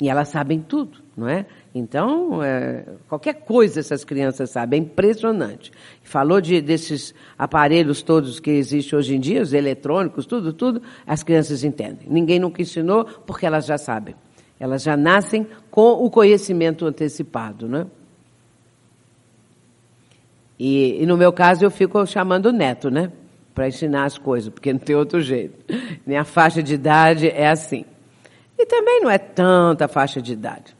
[0.00, 1.46] E elas sabem tudo, não é?
[1.74, 5.70] Então, é, qualquer coisa essas crianças sabem, é impressionante.
[6.02, 11.22] Falou de, desses aparelhos todos que existem hoje em dia, os eletrônicos, tudo, tudo, as
[11.22, 12.08] crianças entendem.
[12.08, 14.14] Ninguém nunca ensinou porque elas já sabem.
[14.58, 17.86] Elas já nascem com o conhecimento antecipado, né?
[20.58, 23.12] E, e no meu caso eu fico chamando o neto, né?
[23.54, 25.74] Para ensinar as coisas, porque não tem outro jeito.
[26.06, 27.84] Minha faixa de idade é assim.
[28.58, 30.74] E também não é tanta faixa de idade.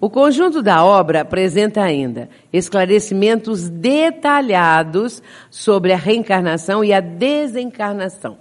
[0.00, 8.36] O conjunto da obra apresenta ainda esclarecimentos detalhados sobre a reencarnação e a desencarnação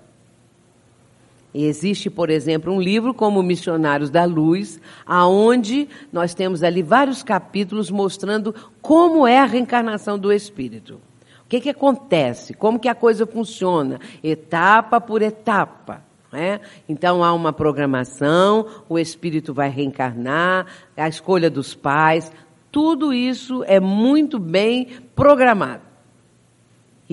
[1.54, 7.92] Existe, por exemplo, um livro como Missionários da Luz, aonde nós temos ali vários capítulos
[7.92, 11.02] mostrando como é a reencarnação do espírito.
[11.46, 12.54] O que, que acontece?
[12.54, 14.00] Como que a coisa funciona?
[14.24, 16.10] Etapa por etapa.
[16.34, 16.62] É?
[16.88, 22.32] Então há uma programação, o espírito vai reencarnar, a escolha dos pais,
[22.72, 25.91] tudo isso é muito bem programado.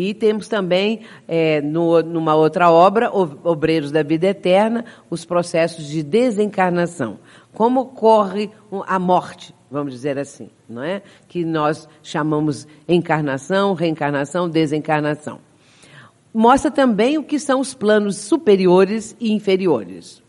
[0.01, 6.05] E temos também, é, no, numa outra obra, Obreiros da Vida Eterna, os processos de
[6.05, 7.19] desencarnação.
[7.53, 8.49] Como ocorre
[8.87, 11.03] a morte, vamos dizer assim, não é?
[11.27, 15.41] Que nós chamamos encarnação, reencarnação, desencarnação.
[16.33, 20.23] Mostra também o que são os planos superiores e inferiores.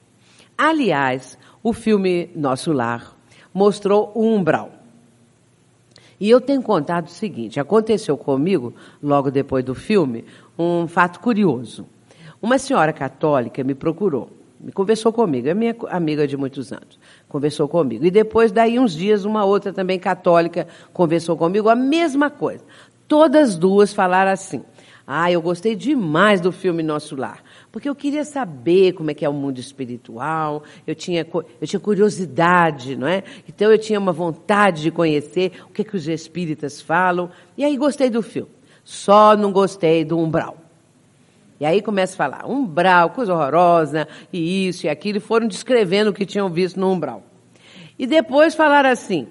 [0.57, 3.15] Aliás, o filme Nosso Lar
[3.53, 4.78] mostrou o umbral.
[6.19, 10.25] E eu tenho contado o seguinte: aconteceu comigo, logo depois do filme,
[10.57, 11.85] um fato curioso.
[12.41, 17.67] Uma senhora católica me procurou, me conversou comigo, é minha amiga de muitos anos, conversou
[17.67, 18.05] comigo.
[18.05, 22.63] E depois, daí uns dias, uma outra também católica conversou comigo, a mesma coisa.
[23.07, 24.63] Todas duas falaram assim:
[25.07, 29.23] Ah, eu gostei demais do filme Nosso Lar, Porque eu queria saber como é que
[29.23, 31.25] é o mundo espiritual, eu tinha,
[31.61, 33.23] eu tinha curiosidade, não é?
[33.47, 37.29] Então eu tinha uma vontade de conhecer o que, é que os espíritas falam.
[37.55, 38.49] E aí gostei do filme.
[38.83, 40.57] Só não gostei do umbral.
[41.59, 46.09] E aí começa a falar, umbral, coisa horrorosa, e isso e aquilo, e foram descrevendo
[46.09, 47.21] o que tinham visto no umbral.
[47.99, 49.27] E depois falaram assim,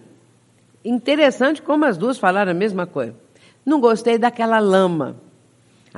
[0.84, 3.16] interessante como as duas falaram a mesma coisa.
[3.64, 5.16] Não gostei daquela lama.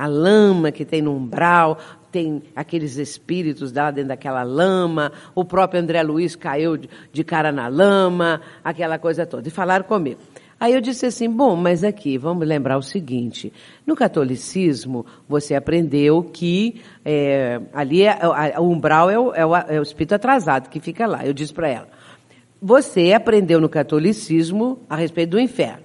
[0.01, 1.77] A lama que tem no umbral,
[2.11, 7.67] tem aqueles espíritos lá dentro daquela lama, o próprio André Luiz caiu de cara na
[7.67, 9.47] lama, aquela coisa toda.
[9.47, 10.19] E falaram comigo.
[10.59, 13.53] Aí eu disse assim, bom, mas aqui, vamos lembrar o seguinte,
[13.85, 18.17] no catolicismo você aprendeu que é, ali é,
[18.57, 21.23] o umbral é o, é, o, é o espírito atrasado que fica lá.
[21.23, 21.87] Eu disse para ela,
[22.59, 25.83] você aprendeu no catolicismo a respeito do inferno.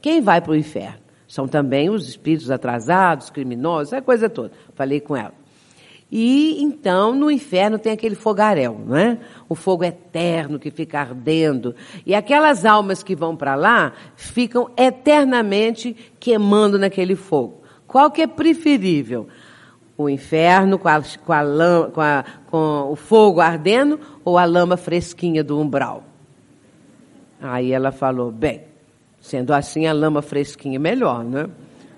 [0.00, 1.09] Quem vai para o inferno?
[1.30, 4.50] São também os espíritos atrasados, criminosos, essa coisa toda.
[4.74, 5.32] Falei com ela.
[6.10, 9.16] E então no inferno tem aquele fogaréu, não é?
[9.48, 11.72] O fogo eterno que fica ardendo.
[12.04, 17.62] E aquelas almas que vão para lá ficam eternamente queimando naquele fogo.
[17.86, 19.28] Qual que é preferível?
[19.96, 24.76] O inferno com, a, com, a com, a, com o fogo ardendo ou a lama
[24.76, 26.02] fresquinha do umbral?
[27.40, 28.69] Aí ela falou, bem,
[29.20, 31.48] sendo assim a lama fresquinha é melhor, né?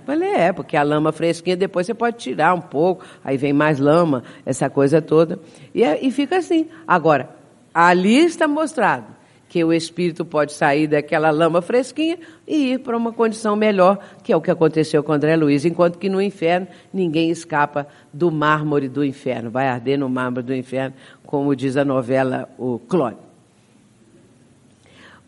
[0.05, 3.79] Falei, é, porque a lama fresquinha depois você pode tirar um pouco, aí vem mais
[3.79, 5.39] lama, essa coisa toda.
[5.73, 6.69] E, é, e fica assim.
[6.87, 7.31] Agora,
[7.73, 9.07] ali está mostrado
[9.49, 12.19] que o espírito pode sair daquela lama fresquinha
[12.49, 15.99] e ir para uma condição melhor, que é o que aconteceu com André Luiz, enquanto
[15.99, 20.97] que no inferno ninguém escapa do mármore do inferno, vai arder no mármore do inferno,
[21.27, 23.32] como diz a novela O Clone.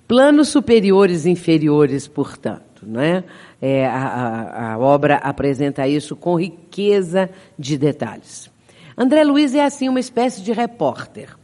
[0.06, 3.24] Planos superiores e inferiores, portanto, não é?
[3.66, 8.50] é, a, a, obra apresenta isso com riqueza de detalhes.
[8.94, 11.34] André Luiz é assim uma espécie de repórter.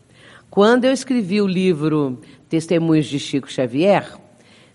[0.50, 4.06] Quando eu escrevi o livro Testemunhos de Chico Xavier,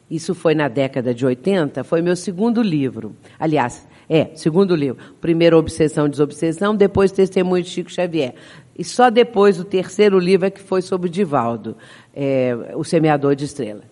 [0.10, 3.16] isso foi na década de 80, foi meu segundo livro.
[3.40, 4.98] Aliás, é, segundo livro.
[5.22, 8.34] Primeiro Obsessão Desobsessão, depois Testemunhos de Chico Xavier.
[8.78, 11.78] E só depois o terceiro livro é que foi sobre Divaldo,
[12.14, 13.86] é, O Semeador de Estrelas.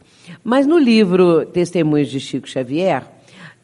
[0.43, 3.03] Mas no livro Testemunhos de Chico Xavier,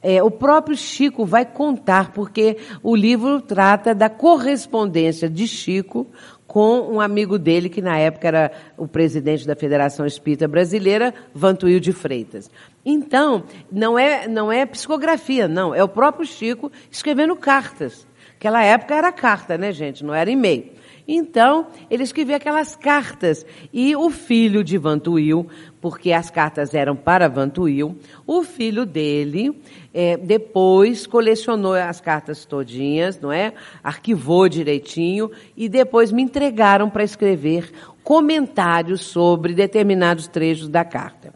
[0.01, 6.07] é, o próprio Chico vai contar, porque o livro trata da correspondência de Chico
[6.47, 11.79] com um amigo dele, que na época era o presidente da Federação Espírita Brasileira, Vantuil
[11.79, 12.49] de Freitas.
[12.83, 18.07] Então, não é, não é psicografia, não, é o próprio Chico escrevendo cartas.
[18.35, 20.03] Aquela época era carta, né, gente?
[20.03, 20.71] Não era e-mail.
[21.11, 23.43] Então, ele escrevia aquelas cartas.
[23.73, 25.47] E o filho de Vantuil,
[25.81, 27.97] porque as cartas eram para Vantuil,
[28.27, 29.59] o filho dele
[29.91, 33.53] é, depois colecionou as cartas todinhas, não é?
[33.83, 37.71] Arquivou direitinho e depois me entregaram para escrever
[38.03, 41.33] comentários sobre determinados trechos da carta.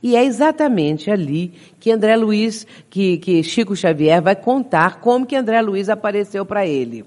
[0.00, 5.34] E é exatamente ali que André Luiz, que, que Chico Xavier vai contar como que
[5.34, 7.04] André Luiz apareceu para ele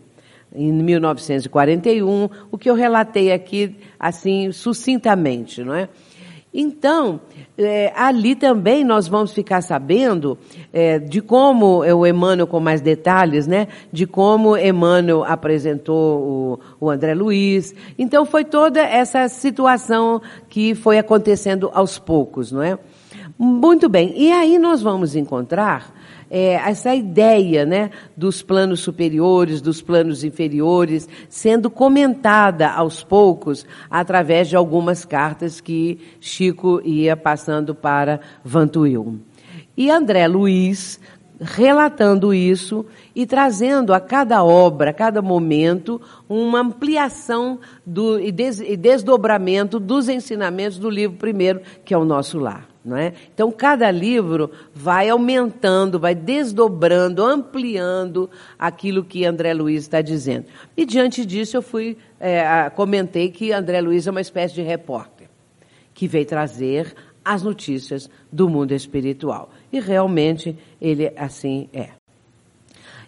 [0.53, 5.89] em 1941, o que eu relatei aqui, assim, sucintamente, não é?
[6.51, 7.21] Então,
[7.55, 10.35] é, ali também nós vamos ficar sabendo
[10.73, 13.67] é, de como é, o Emmanuel, com mais detalhes, né?
[13.93, 17.75] De como Emmanuel apresentou o, o André Luiz.
[17.99, 20.19] Então, foi toda essa situação
[20.49, 22.79] que foi acontecendo aos poucos, não é?
[23.37, 24.13] Muito bem.
[24.17, 25.93] E aí nós vamos encontrar
[26.29, 34.47] é, essa ideia né, dos planos superiores, dos planos inferiores, sendo comentada aos poucos através
[34.47, 39.19] de algumas cartas que Chico ia passando para Vantuil.
[39.75, 40.99] E André Luiz,
[41.39, 48.59] relatando isso e trazendo a cada obra, a cada momento, uma ampliação do, e, des,
[48.59, 52.68] e desdobramento dos ensinamentos do livro primeiro, que é o nosso lar.
[52.97, 53.11] É?
[53.33, 60.45] Então, cada livro vai aumentando, vai desdobrando, ampliando aquilo que André Luiz está dizendo.
[60.77, 65.27] E diante disso, eu fui, é, comentei que André Luiz é uma espécie de repórter,
[65.93, 69.51] que veio trazer as notícias do mundo espiritual.
[69.71, 71.98] E realmente ele assim é.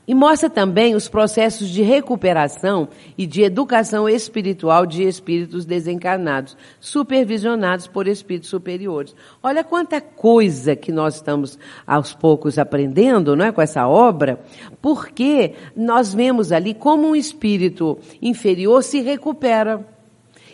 [0.07, 7.87] E mostra também os processos de recuperação e de educação espiritual de espíritos desencarnados, supervisionados
[7.87, 9.15] por espíritos superiores.
[9.43, 14.39] Olha quanta coisa que nós estamos aos poucos aprendendo, não é, com essa obra,
[14.81, 19.85] porque nós vemos ali como um espírito inferior se recupera.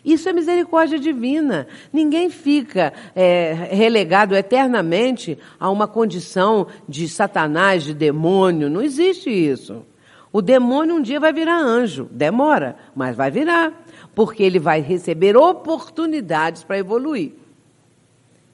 [0.03, 1.67] Isso é misericórdia divina.
[1.91, 8.69] Ninguém fica é, relegado eternamente a uma condição de Satanás, de demônio.
[8.69, 9.83] Não existe isso.
[10.31, 12.07] O demônio um dia vai virar anjo.
[12.11, 13.73] Demora, mas vai virar.
[14.13, 17.33] Porque ele vai receber oportunidades para evoluir.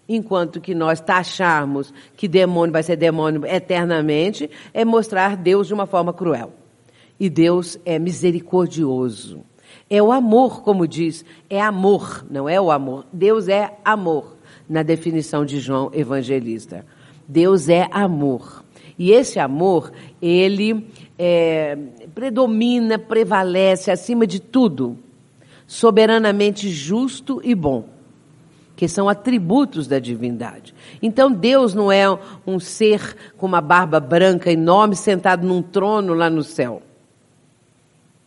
[0.07, 5.85] Enquanto que nós taxarmos que demônio vai ser demônio eternamente, é mostrar Deus de uma
[5.85, 6.53] forma cruel.
[7.19, 9.41] E Deus é misericordioso.
[9.93, 13.05] É o amor, como diz, é amor, não é o amor.
[13.13, 14.35] Deus é amor,
[14.67, 16.83] na definição de João Evangelista.
[17.27, 18.65] Deus é amor.
[18.97, 21.77] E esse amor, ele é,
[22.15, 24.97] predomina, prevalece acima de tudo,
[25.67, 27.85] soberanamente justo e bom,
[28.75, 30.73] que são atributos da divindade.
[31.03, 32.05] Então Deus não é
[32.47, 36.81] um ser com uma barba branca enorme sentado num trono lá no céu.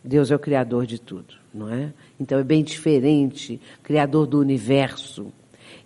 [0.07, 1.91] Deus é o criador de tudo, não é?
[2.19, 5.31] Então é bem diferente, criador do universo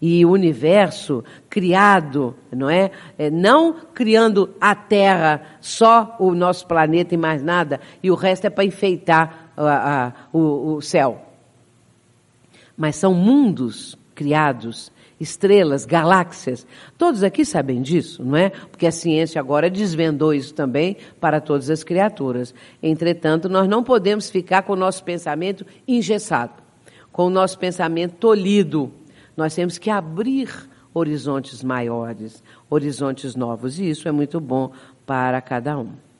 [0.01, 2.89] e o universo criado, não é?
[3.17, 3.29] é?
[3.29, 8.49] Não criando a Terra, só o nosso planeta e mais nada, e o resto é
[8.49, 9.53] para enfeitar
[10.33, 11.21] o, o céu.
[12.75, 14.91] Mas são mundos criados
[15.21, 16.65] estrelas, galáxias.
[16.97, 18.49] Todos aqui sabem disso, não é?
[18.49, 22.53] Porque a ciência agora desvendou isso também para todas as criaturas.
[22.81, 26.53] Entretanto, nós não podemos ficar com o nosso pensamento engessado,
[27.11, 28.91] com o nosso pensamento tolhido.
[29.37, 30.49] Nós temos que abrir
[30.93, 34.71] horizontes maiores, horizontes novos, e isso é muito bom
[35.05, 36.10] para cada um.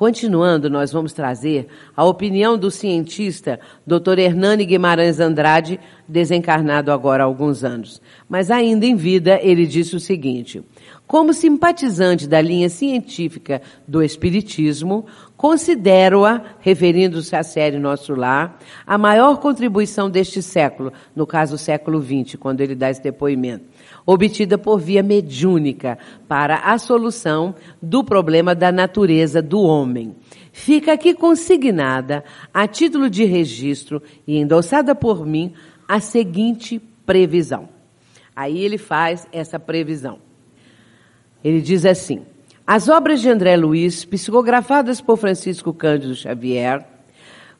[0.00, 4.18] Continuando, nós vamos trazer a opinião do cientista Dr.
[4.18, 5.78] Hernani Guimarães Andrade,
[6.08, 8.00] desencarnado agora há alguns anos.
[8.26, 10.62] Mas ainda em vida, ele disse o seguinte:
[11.06, 15.04] Como simpatizante da linha científica do Espiritismo,
[15.40, 22.36] Considero-a, referindo-se à série Nosso Lar, a maior contribuição deste século, no caso século XX,
[22.38, 23.64] quando ele dá esse depoimento,
[24.04, 25.96] obtida por via mediúnica
[26.28, 30.14] para a solução do problema da natureza do homem.
[30.52, 32.22] Fica aqui consignada,
[32.52, 35.54] a título de registro e endossada por mim,
[35.88, 37.66] a seguinte previsão.
[38.36, 40.18] Aí ele faz essa previsão.
[41.42, 42.26] Ele diz assim:
[42.72, 46.86] as obras de André Luiz, psicografadas por Francisco Cândido Xavier,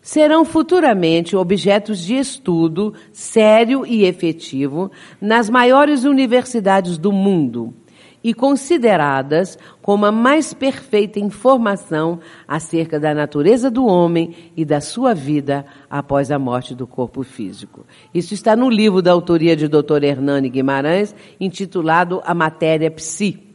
[0.00, 4.88] serão futuramente objetos de estudo sério e efetivo
[5.20, 7.74] nas maiores universidades do mundo
[8.22, 15.12] e consideradas como a mais perfeita informação acerca da natureza do homem e da sua
[15.12, 17.84] vida após a morte do corpo físico.
[18.14, 20.04] Isso está no livro da autoria de Dr.
[20.04, 23.49] Hernani Guimarães, intitulado A Matéria Psi.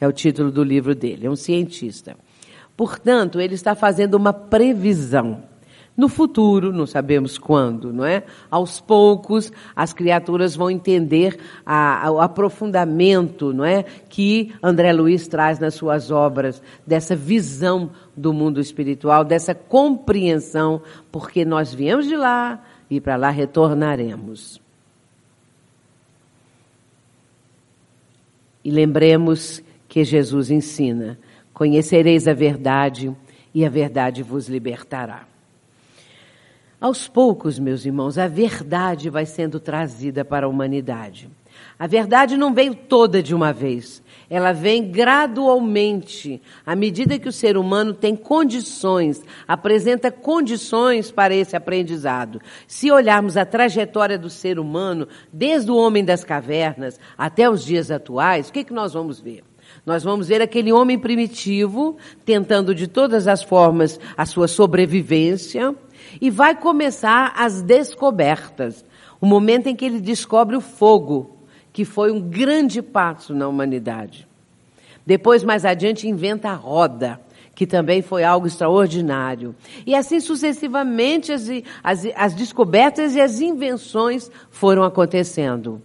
[0.00, 2.16] É o título do livro dele, é um cientista.
[2.76, 5.42] Portanto, ele está fazendo uma previsão.
[5.96, 8.24] No futuro, não sabemos quando, não é?
[8.50, 13.84] Aos poucos, as criaturas vão entender a, a, o aprofundamento, não é?
[14.08, 20.82] Que André Luiz traz nas suas obras, dessa visão do mundo espiritual, dessa compreensão,
[21.12, 24.60] porque nós viemos de lá e para lá retornaremos.
[28.64, 29.62] E lembremos
[29.94, 31.16] que Jesus ensina:
[31.52, 33.14] Conhecereis a verdade
[33.54, 35.24] e a verdade vos libertará.
[36.80, 41.30] Aos poucos, meus irmãos, a verdade vai sendo trazida para a humanidade.
[41.78, 44.02] A verdade não veio toda de uma vez.
[44.28, 51.54] Ela vem gradualmente, à medida que o ser humano tem condições, apresenta condições para esse
[51.54, 52.40] aprendizado.
[52.66, 57.92] Se olharmos a trajetória do ser humano, desde o homem das cavernas até os dias
[57.92, 59.44] atuais, o que, é que nós vamos ver?
[59.84, 65.74] Nós vamos ver aquele homem primitivo tentando de todas as formas a sua sobrevivência
[66.20, 68.84] e vai começar as descobertas.
[69.20, 71.36] O momento em que ele descobre o fogo,
[71.72, 74.26] que foi um grande passo na humanidade.
[75.06, 77.20] Depois, mais adiante, inventa a roda,
[77.54, 79.54] que também foi algo extraordinário.
[79.86, 81.46] E assim sucessivamente as,
[81.82, 85.80] as, as descobertas e as invenções foram acontecendo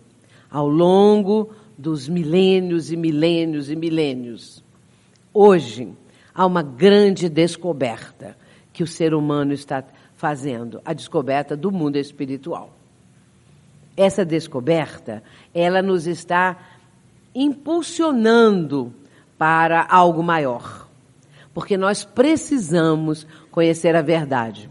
[0.49, 4.61] ao longo dos milênios e milênios e milênios.
[5.33, 5.93] Hoje,
[6.35, 8.35] há uma grande descoberta
[8.73, 9.81] que o ser humano está
[10.17, 12.75] fazendo, a descoberta do mundo espiritual.
[13.95, 15.23] Essa descoberta,
[15.53, 16.57] ela nos está
[17.33, 18.93] impulsionando
[19.37, 20.85] para algo maior.
[21.53, 24.69] Porque nós precisamos conhecer a verdade.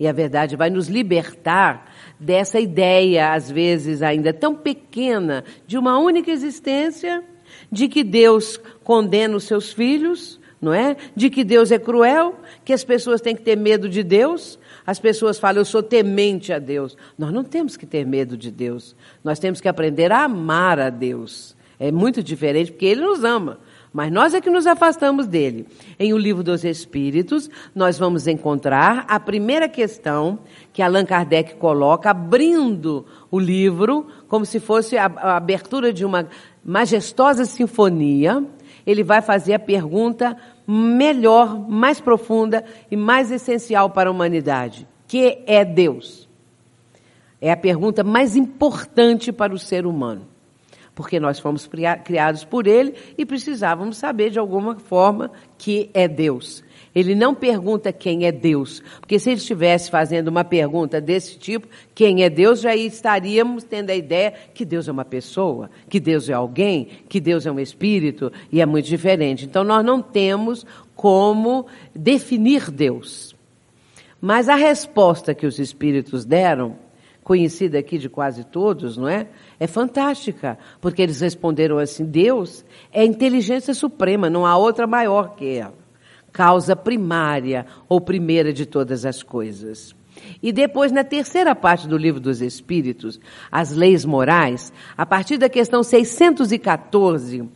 [0.00, 5.98] E a verdade vai nos libertar dessa ideia, às vezes ainda tão pequena, de uma
[5.98, 7.22] única existência,
[7.70, 10.96] de que Deus condena os seus filhos, não é?
[11.14, 14.58] De que Deus é cruel, que as pessoas têm que ter medo de Deus.
[14.86, 16.96] As pessoas falam, eu sou temente a Deus.
[17.18, 18.96] Nós não temos que ter medo de Deus.
[19.22, 21.54] Nós temos que aprender a amar a Deus.
[21.78, 23.58] É muito diferente, porque Ele nos ama.
[23.92, 25.66] Mas nós é que nos afastamos dele.
[25.98, 30.38] Em O Livro dos Espíritos, nós vamos encontrar a primeira questão
[30.72, 36.28] que Allan Kardec coloca, abrindo o livro, como se fosse a, a abertura de uma
[36.64, 38.44] majestosa sinfonia.
[38.86, 40.36] Ele vai fazer a pergunta
[40.66, 46.28] melhor, mais profunda e mais essencial para a humanidade: que é Deus?
[47.40, 50.29] É a pergunta mais importante para o ser humano
[50.94, 51.68] porque nós fomos
[52.04, 56.62] criados por Ele e precisávamos saber de alguma forma que é Deus.
[56.94, 61.68] Ele não pergunta quem é Deus, porque se ele estivesse fazendo uma pergunta desse tipo,
[61.94, 66.28] quem é Deus, já estaríamos tendo a ideia que Deus é uma pessoa, que Deus
[66.28, 69.44] é alguém, que Deus é um espírito, e é muito diferente.
[69.44, 70.66] Então nós não temos
[70.96, 73.36] como definir Deus.
[74.20, 76.76] Mas a resposta que os espíritos deram,
[77.22, 79.28] conhecida aqui de quase todos, não é?
[79.60, 85.58] É fantástica, porque eles responderam assim: Deus é inteligência suprema, não há outra maior que
[85.58, 85.78] ela.
[86.32, 89.94] Causa primária ou primeira de todas as coisas.
[90.42, 93.20] E depois, na terceira parte do livro dos Espíritos,
[93.52, 97.48] as leis morais, a partir da questão 614,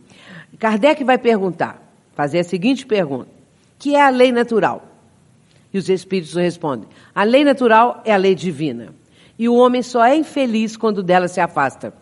[0.59, 1.83] Kardec vai perguntar,
[2.15, 3.31] fazer a seguinte pergunta:
[3.79, 4.91] que é a lei natural?
[5.73, 8.93] E os Espíritos respondem: a lei natural é a lei divina.
[9.39, 11.93] E o homem só é infeliz quando dela se afasta.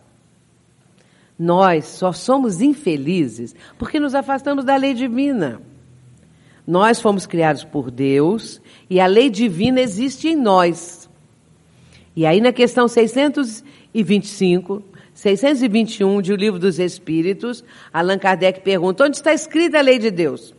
[1.38, 5.60] Nós só somos infelizes porque nos afastamos da lei divina.
[6.66, 11.08] Nós fomos criados por Deus e a lei divina existe em nós.
[12.14, 14.82] E aí na questão 625,
[15.14, 20.10] 621 de O Livro dos Espíritos, Allan Kardec pergunta: onde está escrita a lei de
[20.10, 20.54] Deus?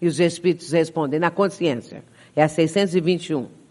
[0.00, 2.04] E os Espíritos respondem: na consciência.
[2.34, 3.61] É a 621.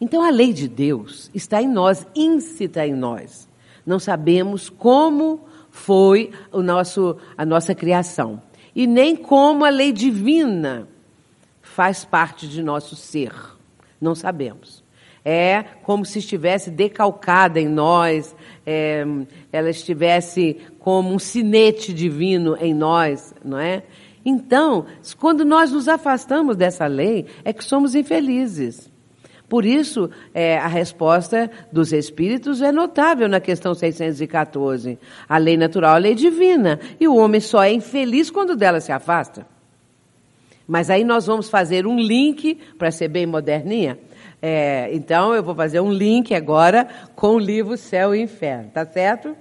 [0.00, 3.48] Então a lei de Deus está em nós, íncita em nós.
[3.84, 5.40] Não sabemos como
[5.70, 8.42] foi o nosso, a nossa criação.
[8.74, 10.88] E nem como a lei divina
[11.62, 13.32] faz parte de nosso ser.
[14.00, 14.84] Não sabemos.
[15.24, 18.34] É como se estivesse decalcada em nós,
[18.64, 19.04] é,
[19.52, 23.82] ela estivesse como um sinete divino em nós, não é?
[24.24, 24.86] Então,
[25.18, 28.90] quando nós nos afastamos dessa lei, é que somos infelizes.
[29.48, 34.98] Por isso, é, a resposta dos espíritos é notável na questão 614.
[35.28, 38.80] A lei natural é a lei divina, e o homem só é infeliz quando dela
[38.80, 39.46] se afasta.
[40.66, 43.98] Mas aí nós vamos fazer um link, para ser bem moderninha.
[44.42, 48.84] É, então, eu vou fazer um link agora com o livro Céu e Inferno, tá
[48.84, 49.36] certo?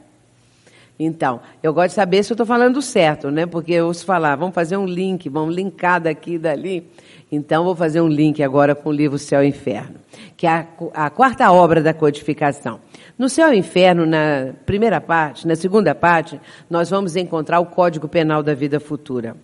[0.97, 3.45] Então, eu gosto de saber se eu estou falando certo, né?
[3.45, 6.89] Porque eu ouço falar, vamos fazer um link, vamos linkar daqui e dali.
[7.31, 9.95] Então, vou fazer um link agora com o livro Céu e Inferno,
[10.37, 12.79] que é a, a quarta obra da codificação.
[13.17, 18.07] No Céu e Inferno, na primeira parte, na segunda parte, nós vamos encontrar o Código
[18.07, 19.35] Penal da Vida Futura,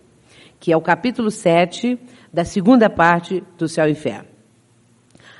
[0.59, 1.99] que é o capítulo 7
[2.31, 4.30] da segunda parte do Céu e Inferno.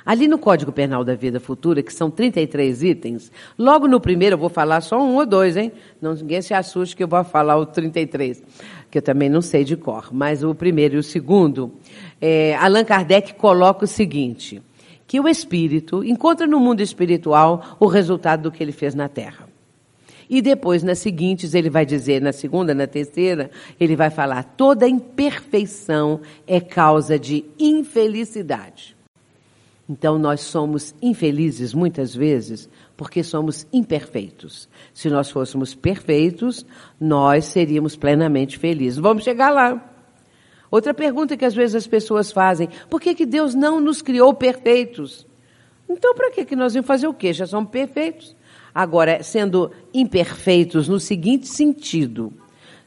[0.04, 4.38] Ali no Código Penal da Vida Futura, que são 33 itens, logo no primeiro eu
[4.38, 5.70] vou falar só um ou dois, hein?
[6.00, 8.42] Não ninguém se assuste que eu vou falar o 33,
[8.90, 10.08] que eu também não sei de cor.
[10.12, 11.72] Mas o primeiro e o segundo,
[12.20, 14.60] é, Allan Kardec coloca o seguinte,
[15.06, 19.48] que o espírito encontra no mundo espiritual o resultado do que ele fez na Terra.
[20.28, 24.88] E depois, nas seguintes, ele vai dizer, na segunda, na terceira, ele vai falar: toda
[24.88, 28.96] imperfeição é causa de infelicidade.
[29.88, 34.68] Então nós somos infelizes muitas vezes porque somos imperfeitos.
[34.94, 36.64] Se nós fôssemos perfeitos,
[37.00, 38.98] nós seríamos plenamente felizes.
[38.98, 39.90] Vamos chegar lá.
[40.70, 44.32] Outra pergunta que às vezes as pessoas fazem: por que, que Deus não nos criou
[44.32, 45.26] perfeitos?
[45.88, 47.32] Então, para que, que nós vamos fazer o quê?
[47.32, 48.34] Já somos perfeitos.
[48.74, 52.32] Agora, sendo imperfeitos no seguinte sentido: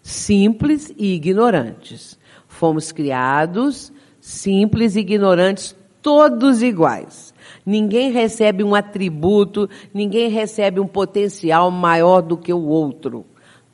[0.01, 2.17] simples e ignorantes.
[2.47, 5.75] Fomos criados simples e ignorantes
[6.05, 7.33] todos iguais.
[7.65, 13.25] Ninguém recebe um atributo, ninguém recebe um potencial maior do que o outro.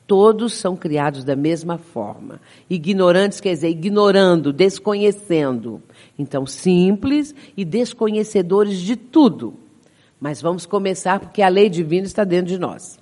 [0.06, 2.40] Todos são criados da mesma forma.
[2.70, 5.82] Ignorantes quer dizer ignorando, desconhecendo.
[6.18, 9.52] Então, simples e desconhecedores de tudo.
[10.18, 12.98] Mas vamos começar porque a lei divina está dentro de nós.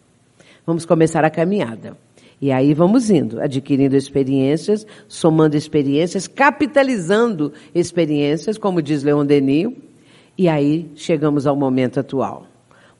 [0.66, 1.96] Vamos começar a caminhada.
[2.40, 9.68] E aí vamos indo, adquirindo experiências, somando experiências, capitalizando experiências, como diz Leon Denis,
[10.38, 12.46] e aí chegamos ao momento atual.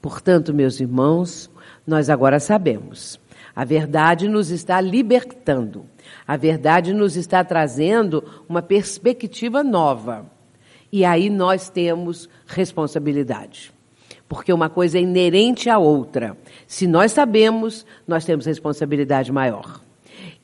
[0.03, 1.51] Portanto, meus irmãos,
[1.87, 3.19] nós agora sabemos.
[3.57, 5.87] A verdade nos está libertando.
[6.27, 10.31] A verdade nos está trazendo uma perspectiva nova.
[10.93, 13.73] E aí nós temos responsabilidade
[14.31, 16.37] porque uma coisa é inerente à outra.
[16.65, 19.81] Se nós sabemos, nós temos responsabilidade maior.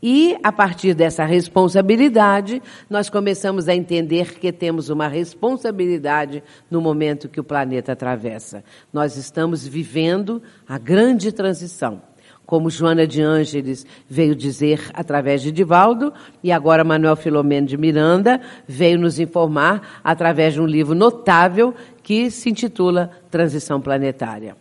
[0.02, 2.60] E, a partir dessa responsabilidade,
[2.90, 8.64] nós começamos a entender que temos uma responsabilidade no momento que o planeta atravessa.
[8.92, 12.02] Nós estamos vivendo a grande transição.
[12.44, 16.12] Como Joana de Ângeles veio dizer através de Divaldo,
[16.42, 21.74] e agora Manuel Filomeno de Miranda veio nos informar através de um livro notável
[22.06, 24.56] que se intitula Transição Planetária.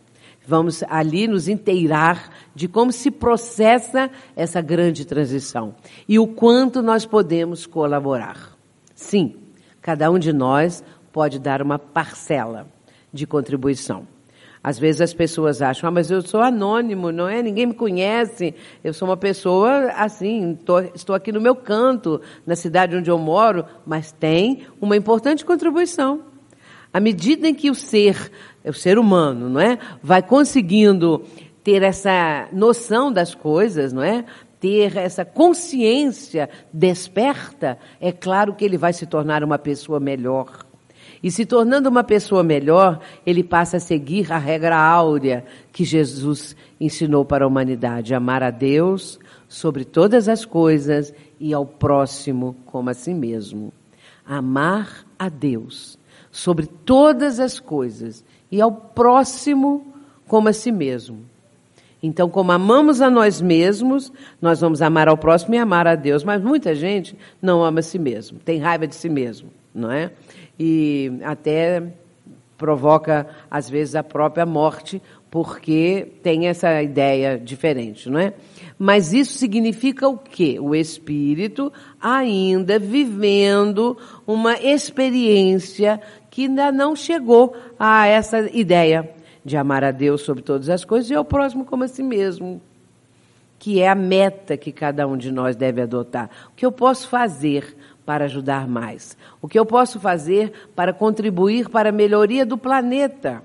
[0.47, 5.75] Vamos ali nos inteirar de como se processa essa grande transição
[6.09, 8.57] e o quanto nós podemos colaborar.
[8.95, 9.35] Sim,
[9.79, 10.83] cada um de nós
[11.13, 12.65] pode dar uma parcela
[13.13, 14.07] de contribuição.
[14.63, 17.43] Às vezes as pessoas acham, ah, mas eu sou anônimo, não é?
[17.43, 18.55] Ninguém me conhece.
[18.83, 23.19] Eu sou uma pessoa assim, tô, estou aqui no meu canto, na cidade onde eu
[23.19, 26.33] moro, mas tem uma importante contribuição.
[26.95, 28.31] À medida em que o ser
[28.63, 29.77] o ser humano, não é?
[30.01, 31.25] Vai conseguindo
[31.61, 34.23] ter essa noção das coisas, não é?
[34.61, 40.65] Ter essa consciência desperta, é claro que ele vai se tornar uma pessoa melhor.
[41.21, 45.43] E se tornando uma pessoa melhor, ele passa a seguir a regra áurea
[45.73, 49.19] que Jesus ensinou para a humanidade: amar a Deus
[49.49, 53.73] sobre todas as coisas e ao próximo como a si mesmo.
[54.25, 55.99] Amar a Deus
[56.35, 58.21] sobre todas as coisas
[58.51, 59.87] e ao próximo
[60.27, 61.19] como a si mesmo.
[62.03, 64.11] Então, como amamos a nós mesmos,
[64.41, 66.25] nós vamos amar ao próximo e amar a Deus.
[66.25, 70.11] Mas muita gente não ama a si mesmo, tem raiva de si mesmo, não é?
[70.59, 71.81] E até
[72.57, 78.33] provoca, às vezes, a própria morte, porque tem essa ideia diferente, não é?
[78.77, 80.57] Mas isso significa o quê?
[80.59, 85.99] O espírito ainda vivendo uma experiência
[86.35, 89.09] que ainda não chegou a essa ideia
[89.45, 92.61] de amar a Deus sobre todas as coisas e ao próximo como a si mesmo,
[93.57, 96.29] que é a meta que cada um de nós deve adotar.
[96.51, 99.17] O que eu posso fazer para ajudar mais?
[99.41, 103.41] O que eu posso fazer para contribuir para a melhoria do planeta?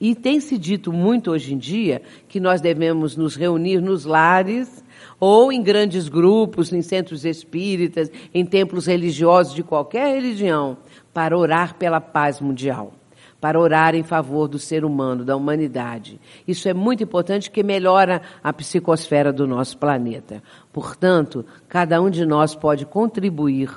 [0.00, 4.84] E tem se dito muito hoje em dia que nós devemos nos reunir nos lares
[5.18, 10.76] ou em grandes grupos, em centros espíritas, em templos religiosos de qualquer religião,
[11.16, 12.92] para orar pela paz mundial,
[13.40, 16.20] para orar em favor do ser humano, da humanidade.
[16.46, 20.42] Isso é muito importante que melhora a psicosfera do nosso planeta.
[20.70, 23.70] Portanto, cada um de nós pode contribuir,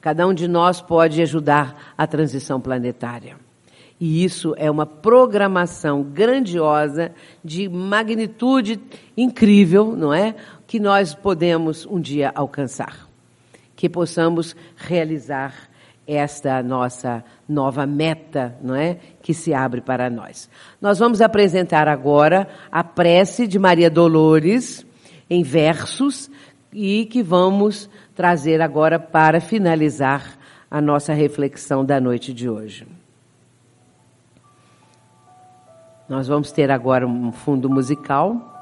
[0.00, 3.36] cada um de nós pode ajudar a transição planetária.
[3.98, 7.10] E isso é uma programação grandiosa,
[7.42, 8.80] de magnitude
[9.16, 10.36] incrível, não é?
[10.68, 13.08] Que nós podemos um dia alcançar.
[13.74, 15.74] Que possamos realizar
[16.06, 18.98] esta nossa nova meta, não é?
[19.22, 20.48] Que se abre para nós.
[20.80, 24.86] Nós vamos apresentar agora a prece de Maria Dolores
[25.28, 26.30] em versos
[26.72, 30.38] e que vamos trazer agora para finalizar
[30.70, 32.86] a nossa reflexão da noite de hoje.
[36.08, 38.55] Nós vamos ter agora um fundo musical.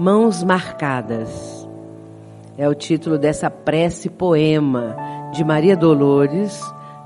[0.00, 1.68] Mãos Marcadas.
[2.56, 4.96] É o título dessa prece poema
[5.30, 6.58] de Maria Dolores,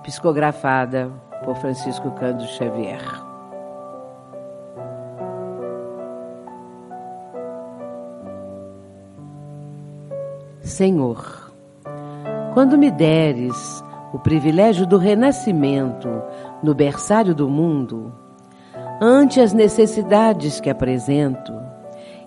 [0.04, 1.10] psicografada
[1.44, 3.02] por Francisco Cândido Xavier.
[10.60, 11.52] Senhor,
[12.52, 13.82] quando me deres
[14.12, 16.08] o privilégio do renascimento
[16.62, 18.14] no berçário do mundo,
[19.02, 21.73] ante as necessidades que apresento,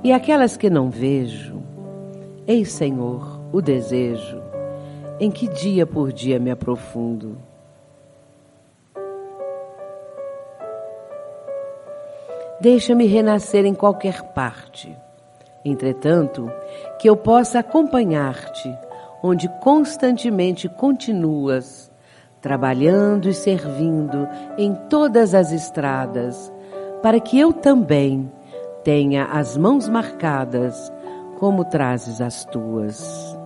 [0.03, 1.61] e aquelas que não vejo,
[2.45, 4.47] eis, Senhor, o desejo
[5.19, 7.37] em que dia por dia me aprofundo.
[12.59, 14.95] Deixa-me renascer em qualquer parte.
[15.63, 16.51] Entretanto,
[16.99, 18.73] que eu possa acompanhar-te,
[19.21, 21.91] onde constantemente continuas,
[22.41, 24.27] trabalhando e servindo
[24.57, 26.51] em todas as estradas,
[27.01, 28.31] para que eu também
[28.87, 30.93] tenha as mãos marcadas,
[31.37, 33.37] como trazes as tuas.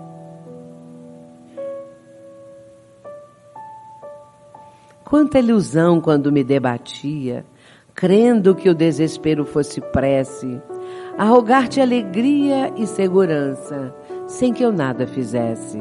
[5.04, 7.44] Quanta ilusão quando me debatia,
[7.96, 10.62] crendo que o desespero fosse prece,
[11.18, 13.96] a rogar-te alegria e segurança,
[14.28, 15.80] sem que eu nada fizesse.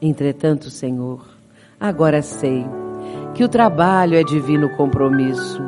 [0.00, 1.26] Entretanto, Senhor,
[1.80, 2.64] agora sei
[3.34, 5.62] que o trabalho é divino compromisso,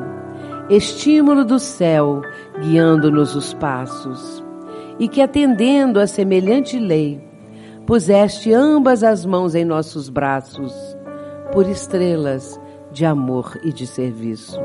[0.69, 2.23] estímulo do céu
[2.61, 4.45] guiando-nos os passos,
[4.99, 7.21] e que atendendo a semelhante lei,
[7.87, 10.73] puseste ambas as mãos em nossos braços,
[11.53, 12.61] por estrelas
[12.91, 14.61] de amor e de serviço.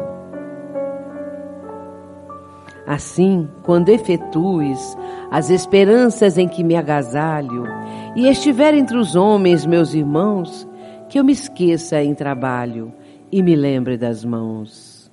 [2.86, 4.98] Assim, quando efetues
[5.30, 7.66] as esperanças em que me agasalho
[8.16, 10.66] e estiver entre os homens, meus irmãos,
[11.10, 12.94] que eu me esqueça em trabalho
[13.32, 15.12] e me lembre das mãos.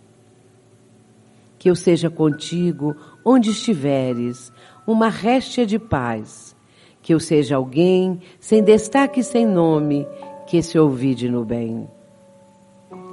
[1.59, 2.95] Que eu seja contigo
[3.25, 4.53] onde estiveres,
[4.87, 6.55] uma réstia de paz.
[7.01, 10.07] Que eu seja alguém sem destaque e sem nome,
[10.47, 11.89] que se ouvide no bem.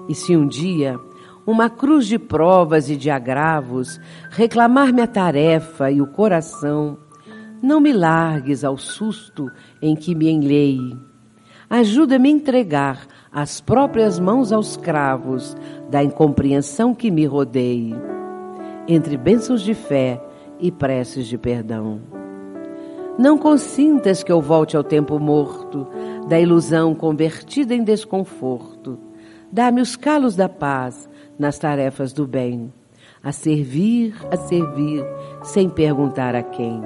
[0.10, 1.00] E se um dia
[1.46, 4.00] uma cruz de provas e de agravos,
[4.30, 6.98] reclamar-me a tarefa e o coração,
[7.62, 9.50] não me largues ao susto
[9.82, 10.80] em que me enlei.
[11.72, 15.56] Ajuda-me a entregar as próprias mãos aos cravos
[15.90, 17.96] da incompreensão que me rodeie,
[18.90, 20.22] entre bênçãos de fé
[20.60, 22.02] e preces de perdão.
[23.18, 25.88] Não consintas que eu volte ao tempo morto,
[26.28, 29.00] da ilusão convertida em desconforto.
[29.50, 32.70] Dá-me os calos da paz, nas tarefas do bem,
[33.24, 35.06] a servir, a servir,
[35.42, 36.82] sem perguntar a quem.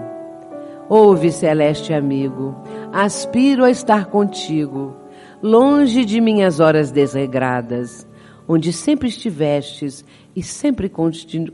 [0.88, 2.56] Ouve, celeste amigo,
[2.92, 4.96] aspiro a estar contigo,
[5.42, 8.08] longe de minhas horas desregradas,
[8.48, 10.04] onde sempre estivestes
[10.36, 10.90] e sempre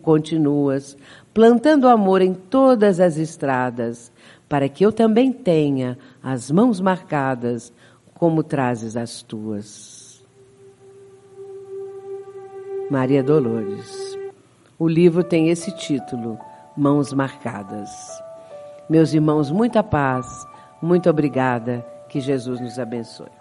[0.02, 0.98] continuas,
[1.34, 4.12] plantando amor em todas as estradas,
[4.49, 7.72] para que eu também tenha as mãos marcadas,
[8.14, 10.24] como trazes as tuas.
[12.90, 14.18] Maria Dolores.
[14.78, 16.38] O livro tem esse título,
[16.76, 17.90] Mãos Marcadas.
[18.90, 20.45] Meus irmãos, muita paz,
[20.82, 23.40] muito obrigada, que Jesus nos abençoe.